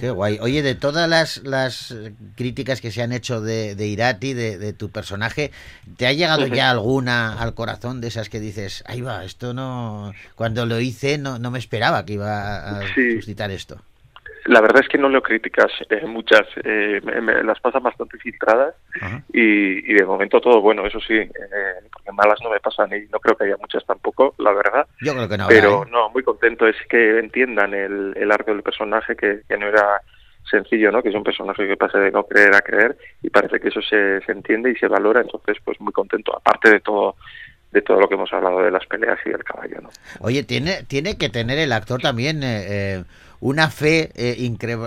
Qué 0.00 0.10
guay. 0.10 0.38
Oye, 0.42 0.62
de 0.62 0.74
todas 0.74 1.08
las, 1.08 1.42
las 1.44 1.94
críticas 2.36 2.80
que 2.80 2.90
se 2.90 3.02
han 3.02 3.12
hecho 3.12 3.40
de, 3.40 3.76
de 3.76 3.86
Irati, 3.86 4.34
de, 4.34 4.58
de 4.58 4.72
tu 4.72 4.90
personaje, 4.90 5.52
¿te 5.96 6.08
ha 6.08 6.12
llegado 6.12 6.48
ya 6.48 6.72
alguna 6.72 7.40
al 7.40 7.54
corazón 7.54 8.00
de 8.00 8.08
esas 8.08 8.28
que 8.28 8.40
dices, 8.40 8.82
ahí 8.88 9.00
va, 9.00 9.24
esto 9.24 9.54
no... 9.54 10.12
Cuando 10.34 10.66
lo 10.66 10.80
hice 10.80 11.18
no, 11.18 11.38
no 11.38 11.52
me 11.52 11.60
esperaba 11.60 12.04
que 12.04 12.14
iba 12.14 12.80
a 12.80 12.82
Sí. 12.96 13.12
suscitar 13.14 13.52
esto. 13.52 13.80
La 14.46 14.60
verdad 14.60 14.82
es 14.82 14.88
que 14.88 14.98
no 14.98 15.08
leo 15.08 15.22
críticas, 15.22 15.70
eh, 15.90 16.04
muchas, 16.06 16.42
eh, 16.64 17.00
me- 17.04 17.20
me 17.20 17.42
las 17.42 17.60
pasan 17.60 17.82
bastante 17.82 18.16
filtradas 18.18 18.74
y, 19.32 19.90
y 19.90 19.94
de 19.94 20.04
momento 20.04 20.40
todo 20.40 20.60
bueno, 20.60 20.86
eso 20.86 21.00
sí, 21.00 21.14
eh, 21.14 21.30
porque 21.92 22.12
malas 22.12 22.38
no 22.42 22.50
me 22.50 22.60
pasan 22.60 22.90
y 22.94 23.06
no 23.12 23.18
creo 23.20 23.36
que 23.36 23.44
haya 23.44 23.56
muchas 23.58 23.84
tampoco, 23.86 24.34
la 24.38 24.52
verdad. 24.52 24.86
Yo 25.00 25.12
creo 25.14 25.28
que 25.28 25.36
no 25.38 25.48
pero 25.48 25.82
¿eh? 25.84 25.88
no, 25.90 26.10
muy 26.10 26.22
contento 26.22 26.66
es 26.66 26.76
que 26.88 27.18
entiendan 27.18 27.74
el, 27.74 28.14
el 28.16 28.32
arco 28.32 28.52
del 28.52 28.62
personaje, 28.62 29.16
que, 29.16 29.40
que 29.48 29.56
no 29.58 29.66
era 29.66 30.00
sencillo, 30.50 30.92
¿no? 30.92 31.02
Que 31.02 31.08
es 31.08 31.14
un 31.16 31.24
personaje 31.24 31.66
que 31.66 31.76
pasa 31.76 31.98
de 31.98 32.12
no 32.12 32.24
creer 32.24 32.54
a 32.54 32.60
creer 32.60 32.96
y 33.22 33.30
parece 33.30 33.58
que 33.58 33.68
eso 33.68 33.82
se, 33.82 34.20
se 34.24 34.30
entiende 34.32 34.70
y 34.70 34.76
se 34.76 34.86
valora, 34.86 35.20
entonces 35.20 35.56
pues 35.64 35.80
muy 35.80 35.92
contento, 35.92 36.36
aparte 36.36 36.70
de 36.70 36.80
todo 36.80 37.16
de 37.72 37.82
todo 37.82 38.00
lo 38.00 38.08
que 38.08 38.14
hemos 38.14 38.32
hablado 38.32 38.62
de 38.62 38.70
las 38.70 38.86
peleas 38.86 39.18
y 39.26 39.30
del 39.30 39.42
caballo, 39.44 39.80
¿no? 39.82 39.90
Oye, 40.20 40.44
tiene, 40.44 40.84
tiene 40.84 41.18
que 41.18 41.28
tener 41.28 41.58
el 41.58 41.72
actor 41.72 42.00
también 42.00 42.42
eh, 42.42 42.64
eh, 42.68 43.04
una 43.40 43.70
fe 43.70 44.10
eh, 44.14 44.36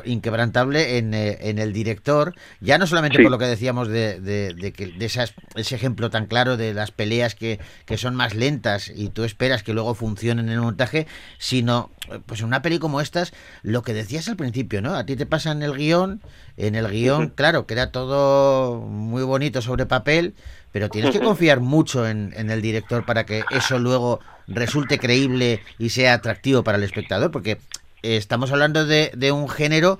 inquebrantable 0.05 0.97
en, 0.97 1.13
eh, 1.13 1.37
en 1.41 1.59
el 1.59 1.73
director, 1.73 2.33
ya 2.59 2.77
no 2.77 2.87
solamente 2.87 3.17
Sí. 3.17 3.23
por 3.23 3.31
lo 3.31 3.37
que 3.37 3.45
decíamos 3.45 3.87
de, 3.87 4.19
de, 4.19 4.53
de 4.53 4.71
que, 4.71 4.87
de 4.87 5.05
esas, 5.05 5.33
ese 5.55 5.75
ejemplo 5.75 6.09
tan 6.09 6.25
claro 6.25 6.57
de 6.57 6.73
las 6.73 6.91
peleas 6.91 7.35
que, 7.35 7.59
que 7.85 7.97
son 7.97 8.15
más 8.15 8.33
lentas 8.35 8.91
y 8.95 9.09
tú 9.09 9.23
esperas 9.23 9.63
que 9.63 9.73
luego 9.73 9.93
funcionen 9.95 10.47
en 10.47 10.53
el 10.55 10.61
montaje, 10.61 11.07
sino 11.37 11.89
eh, 12.11 12.19
pues 12.25 12.39
en 12.41 12.47
una 12.47 12.61
peli 12.61 12.79
como 12.79 13.01
estas, 13.01 13.33
lo 13.61 13.81
que 13.83 13.93
decías 13.93 14.27
al 14.27 14.35
principio, 14.35 14.81
¿no? 14.81 14.95
A 14.95 15.05
ti 15.05 15.15
te 15.15 15.25
pasa 15.25 15.51
en 15.51 15.63
el 15.63 15.73
guion, 15.75 16.21
en 16.57 16.75
el 16.75 16.87
guion, 16.89 17.29
claro, 17.29 17.65
queda 17.65 17.91
todo 17.91 18.79
muy 18.81 19.23
bonito 19.23 19.61
sobre 19.61 19.85
papel, 19.85 20.33
pero 20.71 20.89
tienes 20.89 21.11
que 21.11 21.19
confiar 21.19 21.61
mucho 21.61 22.07
en, 22.07 22.33
en 22.37 22.51
el 22.51 22.61
director 22.61 23.03
para 23.05 23.25
que 23.25 23.43
eso 23.51 23.79
luego 23.79 24.19
resulte 24.47 24.99
creíble 24.99 25.61
y 25.79 25.89
sea 25.89 26.13
atractivo 26.13 26.63
para 26.63 26.77
el 26.77 26.83
espectador, 26.83 27.31
porque 27.31 27.57
estamos 28.03 28.51
hablando 28.51 28.85
de, 28.85 29.11
de 29.15 29.31
un 29.31 29.49
género 29.49 29.99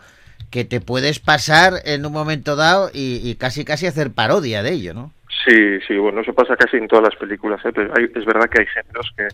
que 0.51 0.65
te 0.65 0.81
puedes 0.81 1.19
pasar 1.19 1.73
en 1.85 2.05
un 2.05 2.13
momento 2.13 2.55
dado 2.55 2.89
y, 2.93 3.21
y 3.23 3.35
casi 3.35 3.65
casi 3.65 3.85
hacer 3.87 4.11
parodia 4.11 4.63
de 4.63 4.71
ello, 4.71 4.93
¿no? 4.93 5.11
Sí, 5.45 5.79
sí, 5.87 5.97
bueno, 5.97 6.21
eso 6.21 6.33
pasa 6.33 6.55
casi 6.57 6.77
en 6.77 6.87
todas 6.87 7.05
las 7.05 7.15
películas, 7.15 7.63
¿eh? 7.65 7.71
pero 7.73 7.93
hay- 7.95 8.11
es 8.13 8.25
verdad 8.25 8.49
que 8.49 8.61
hay 8.61 8.67
géneros 8.67 9.11
que, 9.15 9.27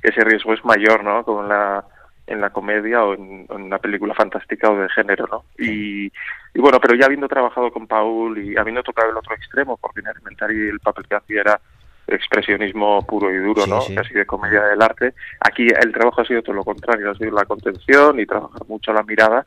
que 0.00 0.08
ese 0.08 0.24
riesgo 0.24 0.54
es 0.54 0.64
mayor, 0.64 1.02
¿no? 1.04 1.24
Como 1.24 1.42
en 1.42 1.48
la, 1.48 1.84
en 2.26 2.40
la 2.40 2.50
comedia 2.50 3.02
o 3.04 3.14
en, 3.14 3.46
o 3.48 3.56
en 3.56 3.62
una 3.62 3.78
película 3.78 4.14
fantástica 4.14 4.70
o 4.70 4.76
de 4.78 4.88
género, 4.90 5.26
¿no? 5.30 5.44
Y, 5.58 6.06
y 6.06 6.60
bueno, 6.60 6.78
pero 6.80 6.94
ya 6.94 7.06
habiendo 7.06 7.28
trabajado 7.28 7.70
con 7.72 7.86
Paul 7.86 8.38
y 8.38 8.56
habiendo 8.56 8.82
tocado 8.82 9.10
el 9.10 9.16
otro 9.16 9.34
extremo, 9.34 9.76
porque 9.76 10.00
en 10.00 10.06
Elementary 10.08 10.68
el 10.68 10.80
papel 10.80 11.06
que 11.08 11.16
hacía 11.16 11.40
era 11.40 11.60
expresionismo 12.06 13.06
puro 13.06 13.30
y 13.32 13.38
duro, 13.38 13.62
Sí, 13.62 13.70
¿no? 13.70 13.80
sí. 13.80 13.94
Casi 13.94 14.14
de 14.14 14.26
comedia 14.26 14.62
del 14.64 14.82
arte. 14.82 15.14
Aquí 15.40 15.66
el 15.66 15.92
trabajo 15.92 16.20
ha 16.20 16.24
sido 16.26 16.42
todo 16.42 16.56
lo 16.56 16.64
contrario, 16.64 17.10
ha 17.10 17.14
sido 17.14 17.32
la 17.32 17.44
contención 17.44 18.18
y 18.20 18.26
trabajar 18.26 18.62
mucho 18.68 18.92
la 18.92 19.02
mirada. 19.02 19.44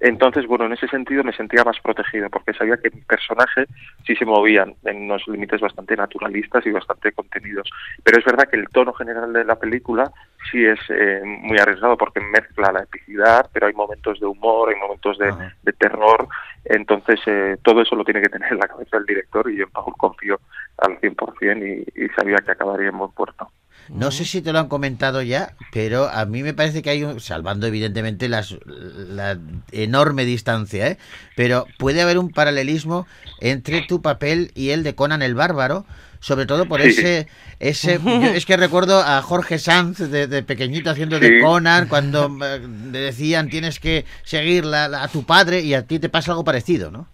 Entonces, 0.00 0.46
bueno, 0.46 0.66
en 0.66 0.72
ese 0.72 0.86
sentido 0.88 1.24
me 1.24 1.32
sentía 1.32 1.64
más 1.64 1.80
protegido 1.80 2.28
porque 2.28 2.52
sabía 2.52 2.76
que 2.76 2.90
mi 2.90 3.00
personaje 3.02 3.64
sí 4.06 4.14
se 4.16 4.26
movían 4.26 4.74
en 4.84 5.04
unos 5.04 5.26
límites 5.28 5.60
bastante 5.60 5.96
naturalistas 5.96 6.66
y 6.66 6.72
bastante 6.72 7.12
contenidos. 7.12 7.70
Pero 8.02 8.18
es 8.18 8.24
verdad 8.24 8.48
que 8.50 8.56
el 8.56 8.68
tono 8.68 8.92
general 8.92 9.32
de 9.32 9.44
la 9.44 9.56
película 9.56 10.10
sí 10.50 10.64
es 10.64 10.78
eh, 10.90 11.22
muy 11.24 11.56
arriesgado 11.58 11.96
porque 11.96 12.20
mezcla 12.20 12.70
la 12.72 12.82
epicidad, 12.82 13.48
pero 13.52 13.66
hay 13.66 13.72
momentos 13.72 14.20
de 14.20 14.26
humor, 14.26 14.68
hay 14.68 14.76
momentos 14.80 15.16
de 15.18 15.72
terror. 15.72 16.28
Entonces, 16.66 17.20
eh, 17.26 17.56
todo 17.62 17.82
eso 17.82 17.94
lo 17.94 18.04
tiene 18.04 18.22
que 18.22 18.28
tener 18.28 18.52
en 18.52 18.58
la 18.58 18.68
cabeza 18.68 18.96
el 18.96 19.04
director 19.04 19.50
y 19.50 19.56
yo 19.56 19.64
en 19.64 19.70
Paul 19.70 19.94
confío 19.98 20.40
al 20.78 20.98
100% 21.00 21.86
y, 21.93 21.93
y 21.94 22.08
sabía 22.16 22.38
que 22.44 22.52
acabaría 22.52 22.88
en 22.88 22.98
buen 22.98 23.10
puerto. 23.12 23.50
No 23.90 24.10
sé 24.10 24.24
si 24.24 24.40
te 24.40 24.50
lo 24.52 24.60
han 24.60 24.68
comentado 24.68 25.20
ya, 25.20 25.54
pero 25.70 26.08
a 26.08 26.24
mí 26.24 26.42
me 26.42 26.54
parece 26.54 26.80
que 26.80 26.88
hay, 26.88 27.04
un, 27.04 27.20
salvando 27.20 27.66
evidentemente 27.66 28.30
las, 28.30 28.56
la 28.64 29.38
enorme 29.72 30.24
distancia, 30.24 30.88
¿eh? 30.88 30.98
pero 31.36 31.66
puede 31.78 32.00
haber 32.00 32.16
un 32.18 32.30
paralelismo 32.30 33.06
entre 33.40 33.82
tu 33.82 34.00
papel 34.00 34.52
y 34.54 34.70
el 34.70 34.84
de 34.84 34.94
Conan 34.94 35.20
el 35.20 35.34
Bárbaro, 35.34 35.84
sobre 36.20 36.46
todo 36.46 36.64
por 36.66 36.80
Sí. 36.80 36.88
ese 36.88 37.28
ese 37.60 38.00
yo 38.02 38.10
es 38.28 38.46
que 38.46 38.56
recuerdo 38.56 39.00
a 39.00 39.20
Jorge 39.20 39.58
Sanz 39.58 39.98
de, 39.98 40.26
de 40.28 40.42
pequeñito 40.42 40.88
haciendo 40.88 41.20
de. 41.20 41.40
Conan 41.40 41.86
cuando 41.86 42.34
eh, 42.42 42.66
le 42.90 42.98
decían 42.98 43.50
tienes 43.50 43.78
que 43.80 44.06
seguir 44.22 44.64
la- 44.64 44.88
la- 44.88 45.02
a 45.02 45.08
tu 45.08 45.24
padre 45.24 45.60
y 45.60 45.74
a 45.74 45.86
ti 45.86 45.98
te 45.98 46.08
pasa 46.08 46.32
algo 46.32 46.42
parecido, 46.44 46.90
¿no? 46.90 47.06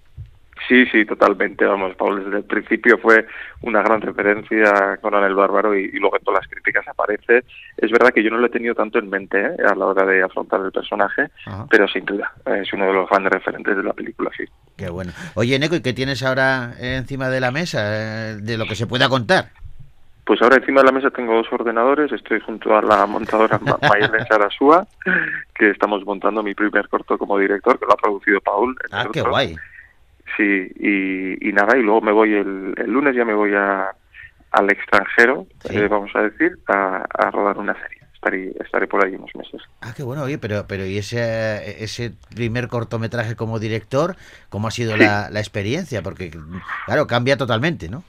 Sí, 0.70 0.86
sí, 0.86 1.04
totalmente. 1.04 1.64
Vamos, 1.64 1.96
Paul 1.96 2.24
desde 2.24 2.38
el 2.38 2.44
principio 2.44 2.96
fue 2.98 3.26
una 3.62 3.82
gran 3.82 4.00
referencia 4.00 4.92
a 4.92 4.96
Conan 4.98 5.24
el 5.24 5.34
Bárbaro 5.34 5.76
y, 5.76 5.86
y 5.92 5.98
luego 5.98 6.16
en 6.16 6.22
todas 6.22 6.42
las 6.44 6.48
críticas 6.48 6.86
aparece. 6.86 7.42
Es 7.76 7.90
verdad 7.90 8.10
que 8.14 8.22
yo 8.22 8.30
no 8.30 8.38
lo 8.38 8.46
he 8.46 8.50
tenido 8.50 8.76
tanto 8.76 9.00
en 9.00 9.10
mente 9.10 9.36
¿eh? 9.40 9.56
a 9.68 9.74
la 9.74 9.86
hora 9.86 10.06
de 10.06 10.22
afrontar 10.22 10.60
el 10.60 10.70
personaje, 10.70 11.26
Ajá. 11.44 11.66
pero 11.68 11.88
sin 11.88 12.04
duda 12.04 12.30
es 12.46 12.72
uno 12.72 12.86
de 12.86 12.92
los 12.92 13.10
grandes 13.10 13.32
referentes 13.32 13.76
de 13.76 13.82
la 13.82 13.92
película, 13.92 14.30
sí. 14.36 14.44
Qué 14.76 14.88
bueno. 14.88 15.10
Oye, 15.34 15.58
Neko, 15.58 15.74
¿y 15.74 15.82
qué 15.82 15.92
tienes 15.92 16.22
ahora 16.22 16.74
encima 16.78 17.28
de 17.30 17.40
la 17.40 17.50
mesa 17.50 17.80
eh, 17.82 18.36
de 18.36 18.56
lo 18.56 18.66
que 18.66 18.76
se 18.76 18.86
pueda 18.86 19.08
contar? 19.08 19.46
Pues 20.24 20.40
ahora 20.42 20.58
encima 20.58 20.82
de 20.82 20.86
la 20.86 20.92
mesa 20.92 21.10
tengo 21.10 21.34
dos 21.34 21.48
ordenadores, 21.50 22.12
estoy 22.12 22.38
junto 22.38 22.76
a 22.76 22.80
la 22.80 23.04
montadora 23.06 23.58
Ma- 23.62 23.78
Mayelen 23.88 24.24
Sarasúa, 24.28 24.86
que 25.52 25.70
estamos 25.70 26.04
montando 26.04 26.44
mi 26.44 26.54
primer 26.54 26.88
corto 26.88 27.18
como 27.18 27.36
director, 27.38 27.76
que 27.76 27.86
lo 27.86 27.92
ha 27.94 27.96
producido 27.96 28.40
Paul. 28.40 28.76
Ah, 28.92 29.08
qué 29.12 29.22
guay. 29.22 29.56
Sí, 30.36 30.70
y, 30.76 31.48
y 31.48 31.52
nada, 31.52 31.76
y 31.76 31.82
luego 31.82 32.00
me 32.00 32.12
voy 32.12 32.34
el, 32.34 32.74
el 32.76 32.90
lunes, 32.90 33.14
ya 33.16 33.24
me 33.24 33.34
voy 33.34 33.52
a, 33.54 33.88
al 34.52 34.70
extranjero, 34.70 35.46
Sí. 35.64 35.76
eh, 35.76 35.88
vamos 35.88 36.10
a 36.14 36.22
decir, 36.22 36.58
a, 36.68 37.04
a 37.12 37.30
rodar 37.30 37.58
una 37.58 37.74
serie. 37.74 37.98
Estaré, 38.14 38.52
estaré 38.62 38.86
por 38.86 39.02
ahí 39.04 39.14
unos 39.14 39.34
meses. 39.34 39.62
Ah, 39.80 39.94
qué 39.96 40.02
bueno, 40.02 40.24
oye, 40.24 40.36
pero, 40.36 40.66
pero 40.68 40.84
¿y 40.84 40.98
ese, 40.98 41.82
ese 41.82 42.12
primer 42.34 42.68
cortometraje 42.68 43.34
como 43.34 43.58
director, 43.58 44.14
cómo 44.50 44.68
ha 44.68 44.70
sido 44.70 44.92
Sí. 44.92 44.98
la, 45.00 45.30
la 45.30 45.40
experiencia? 45.40 46.02
Porque, 46.02 46.30
claro, 46.84 47.06
cambia 47.06 47.38
totalmente, 47.38 47.88
¿no? 47.88 48.04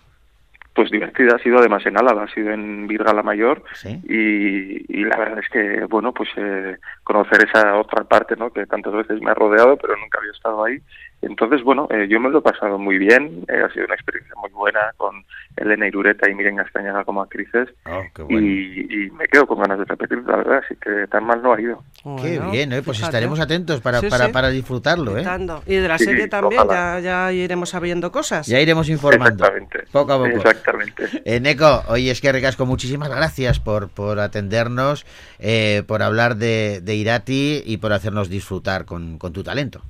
Pues 0.74 0.90
divertida 0.92 1.36
ha 1.36 1.40
sido 1.40 1.60
además 1.60 1.86
en 1.86 1.98
Álava, 1.98 2.24
ha 2.24 2.34
sido 2.34 2.52
en 2.52 2.88
Virga 2.88 3.14
la 3.14 3.24
Mayor 3.24 3.64
Sí. 3.74 4.02
y, 4.08 5.00
y 5.00 5.04
la 5.06 5.18
verdad 5.18 5.40
es 5.40 5.50
que, 5.50 5.86
bueno, 5.86 6.14
pues 6.14 6.30
eh, 6.36 6.78
conocer 7.04 7.46
esa 7.48 7.78
otra 7.78 8.04
parte, 8.04 8.36
¿no? 8.36 8.52
Que 8.52 8.66
tantas 8.66 8.94
veces 8.94 9.22
me 9.22 9.32
ha 9.32 9.34
rodeado, 9.34 9.78
pero 9.78 9.96
nunca 9.98 10.20
había 10.20 10.32
estado 10.32 10.64
ahí. 10.66 10.82
Entonces, 11.22 11.64
bueno, 11.64 11.88
eh, 11.92 12.08
yo 12.10 12.20
me 12.20 12.30
lo 12.30 12.40
he 12.40 12.42
pasado 12.42 12.80
muy 12.80 12.98
bien, 12.98 13.46
eh, 13.48 13.62
ha 13.64 13.72
sido 13.72 13.86
una 13.86 13.94
experiencia 13.96 14.34
muy 14.42 14.50
buena 14.52 14.80
con 14.98 15.24
Elena 15.56 15.88
Irureta 15.88 16.30
y 16.30 16.34
Miren 16.34 16.56
Castañeda 16.58 17.04
como 17.04 17.22
actrices 17.22 17.70
Oh, 17.86 18.02
qué 18.16 18.24
bueno. 18.24 18.40
y, 18.48 18.88
y 19.06 19.12
me 19.12 19.28
quedo 19.28 19.46
con 19.46 19.60
ganas 19.60 19.78
de 19.80 19.86
repetir, 19.86 20.18
la 20.26 20.38
verdad, 20.38 20.62
así 20.66 20.76
que 20.82 21.06
tan 21.08 21.24
mal 21.26 21.42
no 21.44 21.54
ha 21.54 21.62
ido. 21.62 21.84
Qué 21.96 22.10
Bueno, 22.40 22.52
bien, 22.52 22.74
¿eh? 22.74 22.82
pues 22.82 22.98
fíjate. 22.98 23.18
estaremos 23.18 23.40
atentos 23.40 23.82
para, 23.82 24.00
Sí, 24.00 24.08
para, 24.10 24.26
sí. 24.28 24.32
para 24.32 24.50
disfrutarlo, 24.50 25.18
¿eh? 25.18 25.24
Y 25.68 25.76
de 25.76 25.88
la 25.88 25.98
Sí, 26.00 26.06
serie 26.06 26.28
también, 26.28 26.64
ya, 26.70 27.00
ya 27.00 27.32
iremos 27.32 27.70
sabiendo 27.70 28.12
cosas. 28.12 28.48
Ya 28.48 28.60
iremos 28.60 28.90
informando. 28.90 29.44
Exactamente. 29.46 29.84
Poco 29.92 30.14
a 30.14 30.18
poco. 30.18 30.30
Exactamente. 30.38 31.04
Eh, 31.26 31.40
Neko, 31.40 31.84
oye, 31.90 32.10
es 32.12 32.20
que 32.22 32.32
Recasco, 32.32 32.66
muchísimas 32.66 33.10
gracias 33.10 33.60
por, 33.60 33.90
por 33.90 34.20
atendernos, 34.20 35.06
eh, 35.40 35.84
por 35.88 36.02
hablar 36.02 36.36
de, 36.38 36.82
de 36.82 36.96
Irati 36.96 37.62
y 37.64 37.78
por 37.78 37.94
hacernos 37.94 38.30
disfrutar 38.30 38.86
con, 38.86 39.20
con 39.20 39.34
tu 39.34 39.44
talento. 39.44 39.82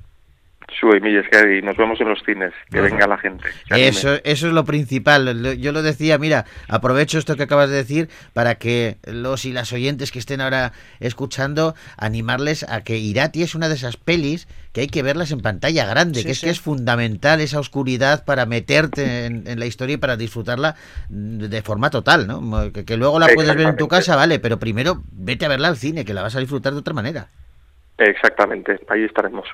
Sue 0.78 0.98
y 0.98 1.00
Milles, 1.00 1.26
que 1.30 1.58
y 1.58 1.62
nos 1.62 1.76
vemos 1.76 2.00
en 2.00 2.08
los 2.08 2.22
cines, 2.24 2.52
que 2.70 2.80
venga 2.80 3.06
la 3.06 3.18
gente. 3.18 3.44
Eso, 3.70 4.14
eso 4.24 4.46
es 4.48 4.52
lo 4.52 4.64
principal. 4.64 5.56
Yo 5.58 5.72
lo 5.72 5.82
decía, 5.82 6.18
mira, 6.18 6.44
aprovecho 6.68 7.18
esto 7.18 7.36
que 7.36 7.44
acabas 7.44 7.70
de 7.70 7.76
decir 7.76 8.08
para 8.32 8.56
que 8.56 8.96
los 9.04 9.44
y 9.44 9.52
las 9.52 9.72
oyentes 9.72 10.10
que 10.12 10.18
estén 10.18 10.40
ahora 10.40 10.72
escuchando, 11.00 11.74
animarles 11.96 12.64
a 12.68 12.82
que 12.82 12.98
Irati 12.98 13.42
es 13.42 13.54
una 13.54 13.68
de 13.68 13.74
esas 13.74 13.96
pelis 13.96 14.48
que 14.72 14.80
hay 14.82 14.86
que 14.88 15.02
verlas 15.02 15.30
en 15.32 15.40
pantalla 15.40 15.84
grande, 15.84 16.20
Sí, 16.20 16.24
que 16.24 16.32
es 16.32 16.38
sí. 16.38 16.46
que 16.46 16.50
es 16.50 16.60
fundamental 16.60 17.40
esa 17.42 17.58
oscuridad 17.60 18.24
para 18.24 18.46
meterte 18.46 19.26
en, 19.26 19.46
en 19.46 19.58
la 19.58 19.66
historia 19.66 19.94
y 19.94 19.98
para 19.98 20.16
disfrutarla 20.16 20.76
de 21.10 21.62
forma 21.62 21.90
total, 21.90 22.26
¿no? 22.26 22.72
Que, 22.72 22.84
que 22.86 22.96
luego 22.96 23.18
la 23.18 23.28
puedes 23.34 23.54
ver 23.54 23.66
en 23.66 23.76
tu 23.76 23.86
casa, 23.88 24.16
vale, 24.16 24.38
pero 24.38 24.58
primero 24.58 25.02
vete 25.12 25.44
a 25.44 25.48
verla 25.48 25.68
al 25.68 25.76
cine, 25.76 26.04
que 26.06 26.14
la 26.14 26.22
vas 26.22 26.36
a 26.36 26.40
disfrutar 26.40 26.72
de 26.72 26.78
otra 26.78 26.94
manera. 26.94 27.28
Exactamente, 27.98 28.80
ahí 28.88 29.04
estaremos. 29.04 29.46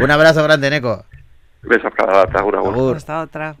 Un 0.00 0.10
abrazo 0.10 0.42
grande, 0.42 0.70
Neko. 0.70 1.04
Besos 1.62 1.92
para 1.96 2.12
la 2.12 2.22
otra. 3.22 3.56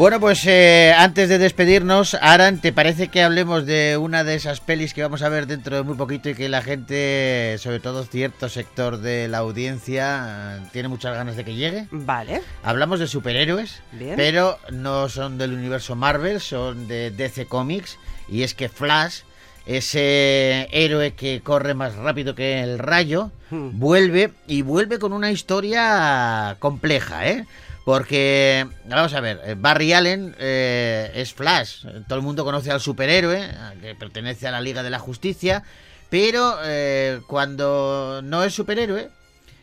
Bueno, 0.00 0.18
pues 0.18 0.46
eh, 0.46 0.94
antes 0.96 1.28
de 1.28 1.36
despedirnos, 1.36 2.14
Aran, 2.22 2.62
¿te 2.62 2.72
parece 2.72 3.08
que 3.08 3.22
hablemos 3.22 3.66
de 3.66 3.98
una 3.98 4.24
de 4.24 4.34
esas 4.34 4.60
pelis 4.60 4.94
que 4.94 5.02
vamos 5.02 5.20
a 5.20 5.28
ver 5.28 5.46
dentro 5.46 5.76
de 5.76 5.82
muy 5.82 5.94
poquito 5.94 6.30
y 6.30 6.34
que 6.34 6.48
la 6.48 6.62
gente, 6.62 7.56
sobre 7.58 7.80
todo 7.80 8.04
cierto 8.04 8.48
sector 8.48 8.96
de 8.96 9.28
la 9.28 9.36
audiencia, 9.36 10.60
tiene 10.72 10.88
muchas 10.88 11.14
ganas 11.14 11.36
de 11.36 11.44
que 11.44 11.54
llegue? 11.54 11.86
Vale. 11.90 12.40
Hablamos 12.62 12.98
de 12.98 13.08
superhéroes, 13.08 13.82
Bien. 13.92 14.14
pero 14.16 14.58
no 14.70 15.10
son 15.10 15.36
del 15.36 15.52
universo 15.52 15.94
Marvel, 15.96 16.40
son 16.40 16.88
de 16.88 17.10
DC 17.10 17.44
Comics. 17.44 17.98
Y 18.26 18.42
es 18.42 18.54
que 18.54 18.70
Flash, 18.70 19.20
ese 19.66 20.66
héroe 20.72 21.12
que 21.12 21.42
corre 21.42 21.74
más 21.74 21.94
rápido 21.96 22.34
que 22.34 22.62
el 22.62 22.78
rayo, 22.78 23.30
Hmm. 23.50 23.78
vuelve 23.80 24.30
y 24.46 24.62
vuelve 24.62 24.98
con 24.98 25.12
una 25.12 25.32
historia 25.32 26.56
compleja, 26.60 27.28
¿eh? 27.28 27.46
Porque, 27.84 28.66
vamos 28.86 29.14
a 29.14 29.20
ver, 29.20 29.40
eh, 29.44 29.54
Barry 29.58 29.92
Allen 29.92 30.34
eh, 30.38 31.10
es 31.14 31.32
Flash. 31.32 31.84
Todo 32.06 32.16
el 32.18 32.22
mundo 32.24 32.44
conoce 32.44 32.70
al 32.70 32.80
superhéroe, 32.80 33.48
que 33.80 33.94
pertenece 33.94 34.46
a 34.46 34.50
la 34.50 34.60
Liga 34.60 34.82
de 34.82 34.90
la 34.90 34.98
Justicia. 34.98 35.62
Pero 36.10 36.56
eh, 36.64 37.20
cuando 37.26 38.20
no 38.22 38.44
es 38.44 38.52
superhéroe, 38.54 39.10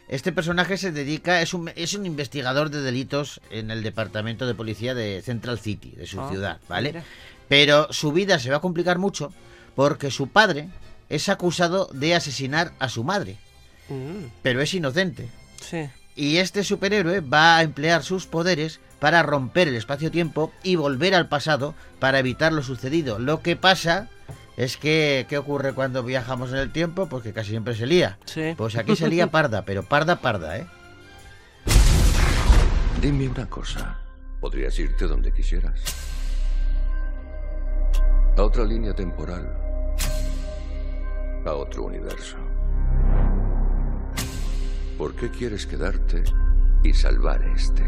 este 0.08 0.32
personaje 0.32 0.78
se 0.78 0.92
dedica, 0.92 1.42
es 1.42 1.54
un, 1.54 1.70
es 1.76 1.94
un 1.94 2.06
investigador 2.06 2.70
de 2.70 2.82
delitos 2.82 3.42
en 3.52 3.70
el 3.70 3.84
departamento 3.84 4.48
de 4.48 4.56
policía 4.56 4.96
de 4.96 5.22
Central 5.22 5.60
City, 5.60 5.92
de 5.92 6.08
su 6.08 6.20
Ah, 6.22 6.30
ciudad, 6.32 6.60
¿vale? 6.70 6.90
mira. 6.94 7.04
Pero 7.50 7.92
su 7.92 8.12
vida 8.14 8.40
se 8.40 8.50
va 8.50 8.58
a 8.58 8.62
complicar 8.62 8.98
mucho 8.98 9.32
porque 9.76 10.10
su 10.10 10.28
padre 10.30 10.70
es 11.10 11.30
acusado 11.30 11.90
de 11.94 12.16
asesinar 12.16 12.72
a 12.80 12.90
su 12.90 13.04
madre, 13.04 13.38
Mm, 13.90 14.26
pero 14.42 14.62
es 14.62 14.74
inocente. 14.74 15.30
sí. 15.62 15.88
Y 16.18 16.38
este 16.38 16.64
superhéroe 16.64 17.22
va 17.22 17.58
a 17.58 17.62
emplear 17.62 18.02
sus 18.02 18.26
poderes 18.26 18.80
para 19.00 19.22
romper 19.22 19.68
el 19.68 19.76
espacio-tiempo 19.76 20.52
y 20.64 20.76
volver 20.76 21.14
al 21.14 21.30
pasado 21.30 21.76
para 22.00 22.18
evitar 22.18 22.52
lo 22.52 22.64
sucedido. 22.64 23.20
Lo 23.20 23.44
que 23.44 23.56
pasa 23.56 24.10
es 24.58 24.78
que, 24.78 25.28
¿qué 25.30 25.38
ocurre 25.38 25.74
cuando 25.74 26.02
viajamos 26.02 26.50
en 26.50 26.58
el 26.58 26.72
tiempo? 26.72 27.08
Porque 27.08 27.34
casi 27.34 27.52
siempre 27.52 27.76
se 27.76 27.86
lía. 27.86 28.18
Sí. 28.26 28.56
Pues 28.58 28.76
aquí 28.78 28.96
se 28.96 29.08
lía 29.08 29.28
parda, 29.28 29.64
pero 29.64 29.84
parda, 29.84 30.16
parda, 30.16 30.58
¿eh? 30.58 30.66
Dime 33.00 33.30
una 33.30 33.48
cosa. 33.48 34.00
Podrías 34.42 34.78
irte 34.80 35.06
donde 35.06 35.32
quisieras. 35.32 35.80
A 38.36 38.42
otra 38.42 38.66
línea 38.66 38.96
temporal. 38.96 39.56
A 41.46 41.54
otro 41.54 41.84
universo. 41.84 42.38
¿Por 44.98 45.14
qué 45.14 45.30
quieres 45.30 45.68
quedarte 45.68 46.24
y 46.84 46.92
salvar 46.92 47.40
este? 47.56 47.84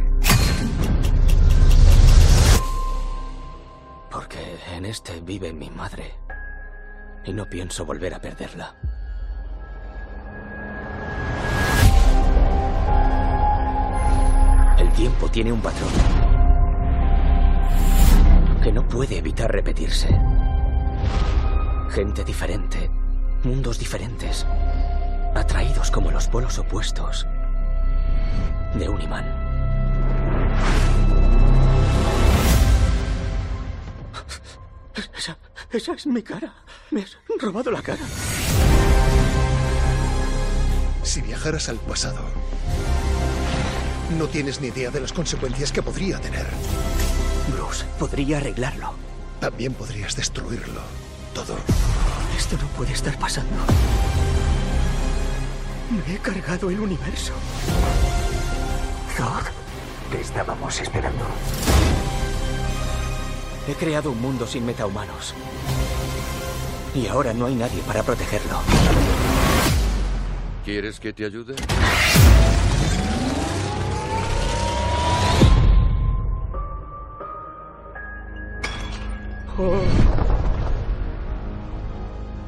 Porque 4.11 4.37
en 4.75 4.85
este 4.85 5.19
vive 5.21 5.51
mi 5.51 5.71
madre. 5.71 6.13
Y 7.25 7.33
no 7.33 7.49
pienso 7.49 7.83
volver 7.83 8.13
a 8.13 8.21
perderla. 8.21 8.75
El 14.77 14.91
tiempo 14.93 15.29
tiene 15.29 15.51
un 15.51 15.61
patrón 15.61 15.89
que 18.61 18.71
no 18.71 18.87
puede 18.87 19.17
evitar 19.17 19.51
repetirse. 19.51 20.09
Gente 21.89 22.23
diferente, 22.23 22.91
mundos 23.43 23.79
diferentes, 23.79 24.45
atraídos 25.39 25.89
como 25.89 26.11
los 26.11 26.27
polos 26.27 26.59
opuestos 26.59 27.25
de 28.75 28.89
un 28.89 29.01
imán. 29.01 29.25
Esa, 35.17 35.37
esa 35.71 35.93
es 35.93 36.05
mi 36.05 36.21
cara. 36.21 36.53
Me 36.91 37.01
has 37.01 37.17
robado 37.39 37.71
la 37.71 37.81
cara. 37.81 38.01
Si 41.03 41.21
viajaras 41.21 41.69
al 41.69 41.77
pasado, 41.77 42.21
no 44.17 44.27
tienes 44.27 44.61
ni 44.61 44.67
idea 44.67 44.91
de 44.91 44.99
las 44.99 45.13
consecuencias 45.13 45.71
que 45.71 45.81
podría 45.81 46.19
tener. 46.19 46.45
Bruce, 47.51 47.85
podría 47.97 48.37
arreglarlo. 48.37 48.93
También 49.39 49.73
podrías 49.73 50.15
destruirlo. 50.15 50.81
Todo. 51.33 51.55
Esto 52.37 52.57
no 52.57 52.67
puede 52.69 52.93
estar 52.93 53.17
pasando. 53.17 53.55
Me 55.89 56.15
he 56.15 56.19
cargado 56.19 56.69
el 56.69 56.79
universo. 56.79 57.33
Zod, 59.15 59.47
te 60.11 60.21
estábamos 60.21 60.79
esperando. 60.79 61.25
He 63.67 63.73
creado 63.73 64.11
un 64.11 64.21
mundo 64.21 64.45
sin 64.45 64.67
metahumanos. 64.67 65.33
Y 66.93 67.07
ahora 67.07 67.33
no 67.33 67.47
hay 67.47 67.55
nadie 67.55 67.81
para 67.87 68.03
protegerlo. 68.03 68.59
¿Quieres 70.63 70.99
que 70.99 71.11
te 71.11 71.25
ayude? 71.25 71.55
Oh. 79.57 79.81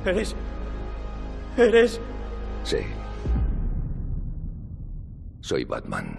¿Eres... 0.06 0.36
¿Eres... 1.58 2.00
Sí. 2.64 2.78
Soy 5.52 5.66
Batman. 5.66 6.18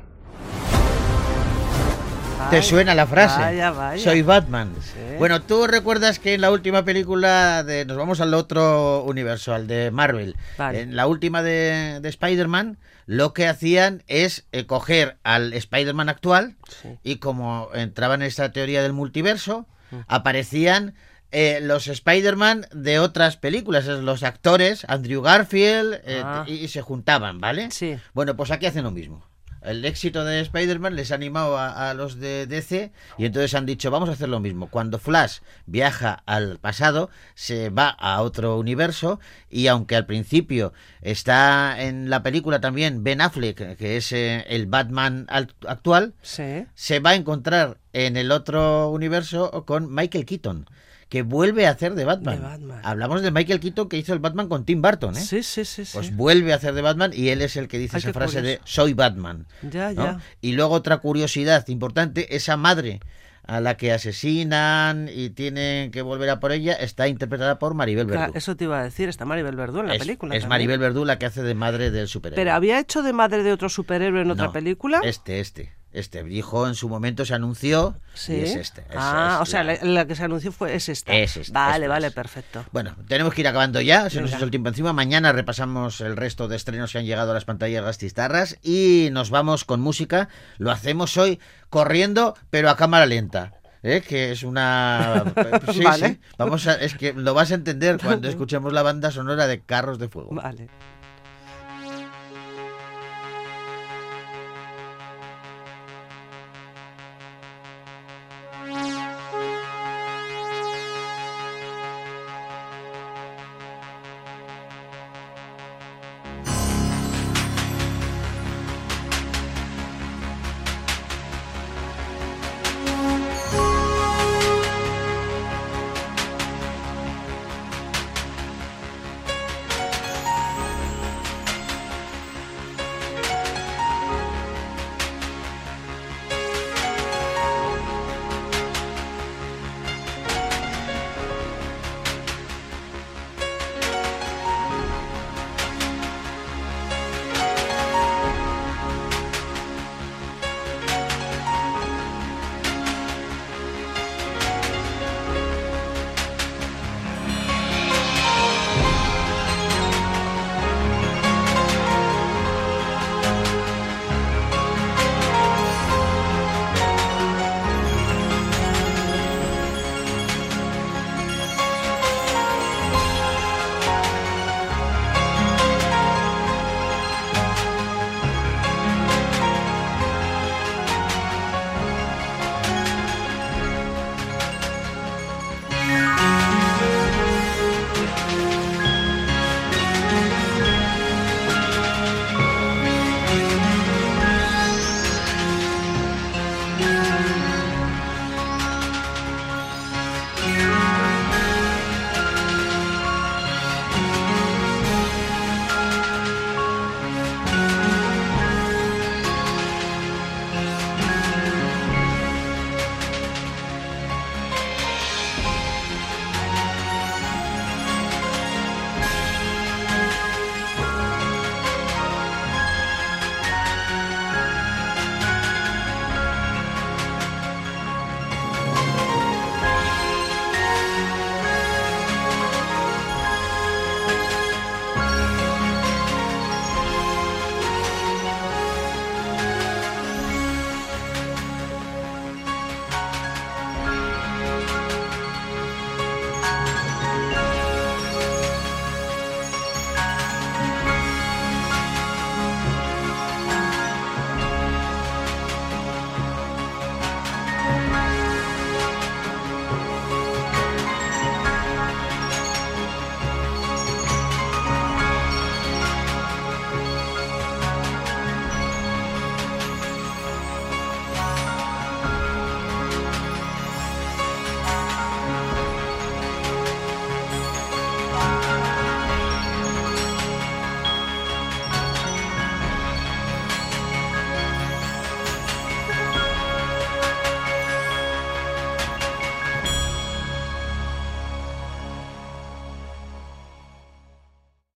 ¿Te 2.51 2.61
suena 2.61 2.95
la 2.95 3.07
frase? 3.07 3.41
vaya, 3.41 3.71
vaya. 3.71 4.05
Soy 4.05 4.21
Batman. 4.21 4.75
Sí. 4.83 4.99
Bueno, 5.19 5.41
tú 5.41 5.67
recuerdas 5.67 6.19
que 6.19 6.35
en 6.35 6.43
la 6.43 6.51
última 6.51 6.85
película 6.85 7.63
de. 7.65 7.87
Nos 7.87 7.97
vamos 7.97 8.21
al 8.21 8.35
otro 8.35 9.03
universo, 9.05 9.55
al 9.55 9.67
de 9.69 9.91
Marvel. 9.91 10.37
Vale. 10.59 10.83
En 10.83 10.97
la 10.97 11.07
última 11.07 11.43
de, 11.43 12.01
de 12.03 12.09
Spider-Man, 12.11 12.77
lo 13.07 13.33
que 13.33 13.49
hacían 13.49 14.03
es 14.07 14.45
eh, 14.53 14.67
coger 14.67 15.17
al 15.23 15.55
Spider-Man 15.55 16.11
actual 16.11 16.57
Sí. 16.69 16.99
y 17.03 17.17
como 17.17 17.71
entraban 17.73 18.21
en 18.21 18.29
esta 18.29 18.53
teoría 18.53 18.83
del 18.83 18.93
multiverso, 18.93 19.67
aparecían. 20.09 20.93
Eh, 21.33 21.59
los 21.63 21.89
Spider-Man 21.89 22.67
de 22.73 22.99
otras 22.99 23.37
películas, 23.37 23.87
es 23.89 23.99
los 24.01 24.23
actores, 24.23 24.85
Andrew 24.89 25.23
Garfield, 25.23 25.95
eh, 26.05 26.23
Ah. 26.25 26.45
y, 26.47 26.53
y 26.55 26.69
se 26.69 26.83
juntaban, 26.83 27.41
¿vale? 27.41 27.71
Sí. 27.71 27.97
Bueno, 28.15 28.37
pues 28.37 28.51
aquí 28.51 28.67
hacen 28.67 28.85
lo 28.85 28.91
mismo. 28.91 29.27
El 29.63 29.85
éxito 29.85 30.25
de 30.25 30.41
Spider-Man 30.41 30.97
les 30.97 31.13
ha 31.13 31.15
animado 31.15 31.57
a, 31.57 31.89
a 31.89 31.95
los 31.95 32.19
de 32.19 32.49
DC 32.49 32.91
y 33.17 33.27
entonces 33.27 33.55
han 33.55 33.65
dicho, 33.65 33.93
vamos 33.93 34.09
a 34.09 34.13
hacer 34.15 34.29
lo 34.29 34.41
mismo. 34.41 34.69
Cuando 34.69 34.99
Flash 34.99 35.39
viaja 35.67 36.21
al 36.27 36.59
pasado, 36.59 37.11
se 37.37 37.71
va 37.71 37.89
a 37.91 38.23
otro 38.23 38.59
universo 38.59 39.21
y 39.49 39.69
aunque 39.69 39.95
al 39.95 40.05
principio 40.05 40.73
está 41.01 41.81
en 41.81 42.11
la 42.11 42.25
película 42.25 42.61
también 42.61 43.05
Ben 43.05 43.21
Affleck, 43.21 43.77
que 43.77 43.97
es 43.97 44.11
eh, 44.11 44.45
el 44.49 44.67
Batman 44.67 45.27
al- 45.29 45.55
actual, 45.69 46.15
Sí. 46.23 46.67
se 46.75 46.99
va 46.99 47.11
a 47.11 47.15
encontrar 47.15 47.79
en 47.93 48.17
el 48.17 48.33
otro 48.33 48.89
universo 48.91 49.65
con 49.65 49.95
Michael 49.95 50.25
Keaton, 50.27 50.67
que 51.13 51.21
vuelve 51.21 51.67
a 51.67 51.73
hacer 51.73 51.95
de 51.95 52.07
Batman. 52.07 52.37
De 52.37 52.41
Batman. 52.41 52.81
Hablamos 52.83 53.21
de 53.21 53.31
Michael 53.31 53.61
Keaton 53.61 53.87
que 53.87 53.99
hizo 53.99 54.15
el 54.15 54.19
Batman 54.19 54.49
con 54.49 54.65
Tim 54.65 54.81
Burton, 54.81 55.15
¿eh? 55.15 55.21
Sí, 55.21 55.43
sí, 55.43 55.67
sí, 55.67 55.85
sí. 55.85 55.91
Pues 55.93 56.17
vuelve 56.17 56.55
a 56.55 56.57
hacer 56.57 56.73
de 56.73 56.81
Batman 56.81 57.11
y 57.15 57.29
él 57.29 57.43
es 57.43 57.59
el 57.59 57.69
que 57.69 57.77
dice 57.77 57.99
Ay, 57.99 58.01
esa 58.01 58.15
frase 58.15 58.41
de 58.41 58.61
soy 58.65 58.95
Batman. 58.95 59.47
Ya, 59.61 59.93
¿no? 59.93 60.05
ya. 60.05 60.21
Y 60.41 60.53
luego 60.53 60.73
otra 60.73 60.97
curiosidad 61.01 61.69
importante, 61.69 62.35
esa 62.35 62.57
madre 62.57 63.01
a 63.45 63.61
la 63.61 63.77
que 63.77 63.93
asesinan 63.93 65.11
y 65.15 65.29
tienen 65.29 65.91
que 65.91 66.01
volver 66.01 66.31
a 66.31 66.41
por 66.41 66.51
ella 66.51 66.73
está 66.73 67.09
interpretada 67.09 67.59
por 67.59 67.75
Maribel 67.75 68.07
Claro, 68.07 68.21
Verdú. 68.21 68.39
eso 68.39 68.57
te 68.57 68.65
iba 68.65 68.81
a 68.81 68.85
decir, 68.85 69.11
está 69.11 69.27
Maribel 69.27 69.55
Verdú 69.55 69.81
en 69.81 69.89
la 69.89 69.95
es, 69.97 69.99
película. 69.99 70.35
es 70.35 70.45
también. 70.45 70.49
Maribel 70.49 70.79
Verdú 70.79 71.05
la 71.05 71.19
que 71.19 71.27
hace 71.27 71.43
de 71.43 71.55
madre 71.55 71.91
del 71.91 72.09
superhéroe. 72.09 72.43
Pero 72.43 72.55
había 72.57 72.79
hecho 72.79 73.03
de 73.03 73.13
madre 73.13 73.43
de 73.43 73.53
otro 73.53 73.69
superhéroe 73.69 74.23
en 74.23 74.31
otra 74.31 74.51
película. 74.51 75.03
Este, 75.05 75.41
este. 75.41 75.75
Este 75.93 76.23
dijo 76.25 76.67
en 76.67 76.75
su 76.75 76.89
momento 76.89 77.25
se 77.27 77.35
anunció 77.35 77.97
Sí. 78.15 78.33
y 78.35 78.41
es 78.41 78.57
este. 78.57 78.81
es- 78.83 78.87
ah, 78.97 79.35
es 79.37 79.49
o 79.49 79.51
sea, 79.51 79.63
la- 79.63 80.07
que 80.07 80.15
se 80.15 80.25
anunció 80.25 80.51
fue 80.51 80.75
es 80.75 80.89
esta. 80.89 81.13
Es 81.15 81.53
Vale, 81.53 81.87
vale, 81.87 82.07
es. 82.07 82.15
perfecto. 82.15 82.65
Bueno, 82.73 82.97
tenemos 83.09 83.35
que 83.35 83.43
ir 83.43 83.49
acabando 83.49 83.81
ya, 83.81 84.09
se 84.09 84.17
nos 84.21 84.31
Venga. 84.31 84.37
echó 84.39 84.45
el 84.47 84.51
tiempo 84.51 84.69
encima. 84.71 84.93
Mañana 84.95 85.33
repasamos 85.33 86.01
el 86.01 86.17
resto 86.17 86.49
de 86.49 86.57
estrenos 86.57 86.93
que 86.93 86.99
han 86.99 87.05
llegado 87.05 87.33
a 87.33 87.35
las 87.35 87.45
pantallas 87.45 87.85
gastistarras 87.85 88.57
y 88.63 89.11
nos 89.13 89.29
vamos 89.31 89.65
con 89.67 89.81
música. 89.81 90.29
Lo 90.59 90.71
hacemos 90.71 91.17
hoy 91.19 91.39
corriendo, 91.69 92.37
pero 92.51 92.71
a 92.71 92.77
cámara 92.77 93.05
lenta. 93.07 93.53
¿eh? 93.83 94.01
Que 94.07 94.33
es 94.33 94.45
una. 94.45 95.25
Sí, 95.73 95.83
Vale. 95.85 96.09
sí. 96.09 96.21
Vamos 96.39 96.67
a... 96.69 96.75
Es 96.75 96.95
que 96.95 97.13
lo 97.13 97.35
vas 97.35 97.51
a 97.51 97.55
entender 97.55 97.99
cuando 98.03 98.29
escuchemos 98.31 98.73
la 98.73 98.83
banda 98.83 99.11
sonora 99.11 99.47
de 99.47 99.61
Carros 99.61 99.99
de 99.99 100.09
Fuego. 100.09 100.31
Vale. 100.33 100.69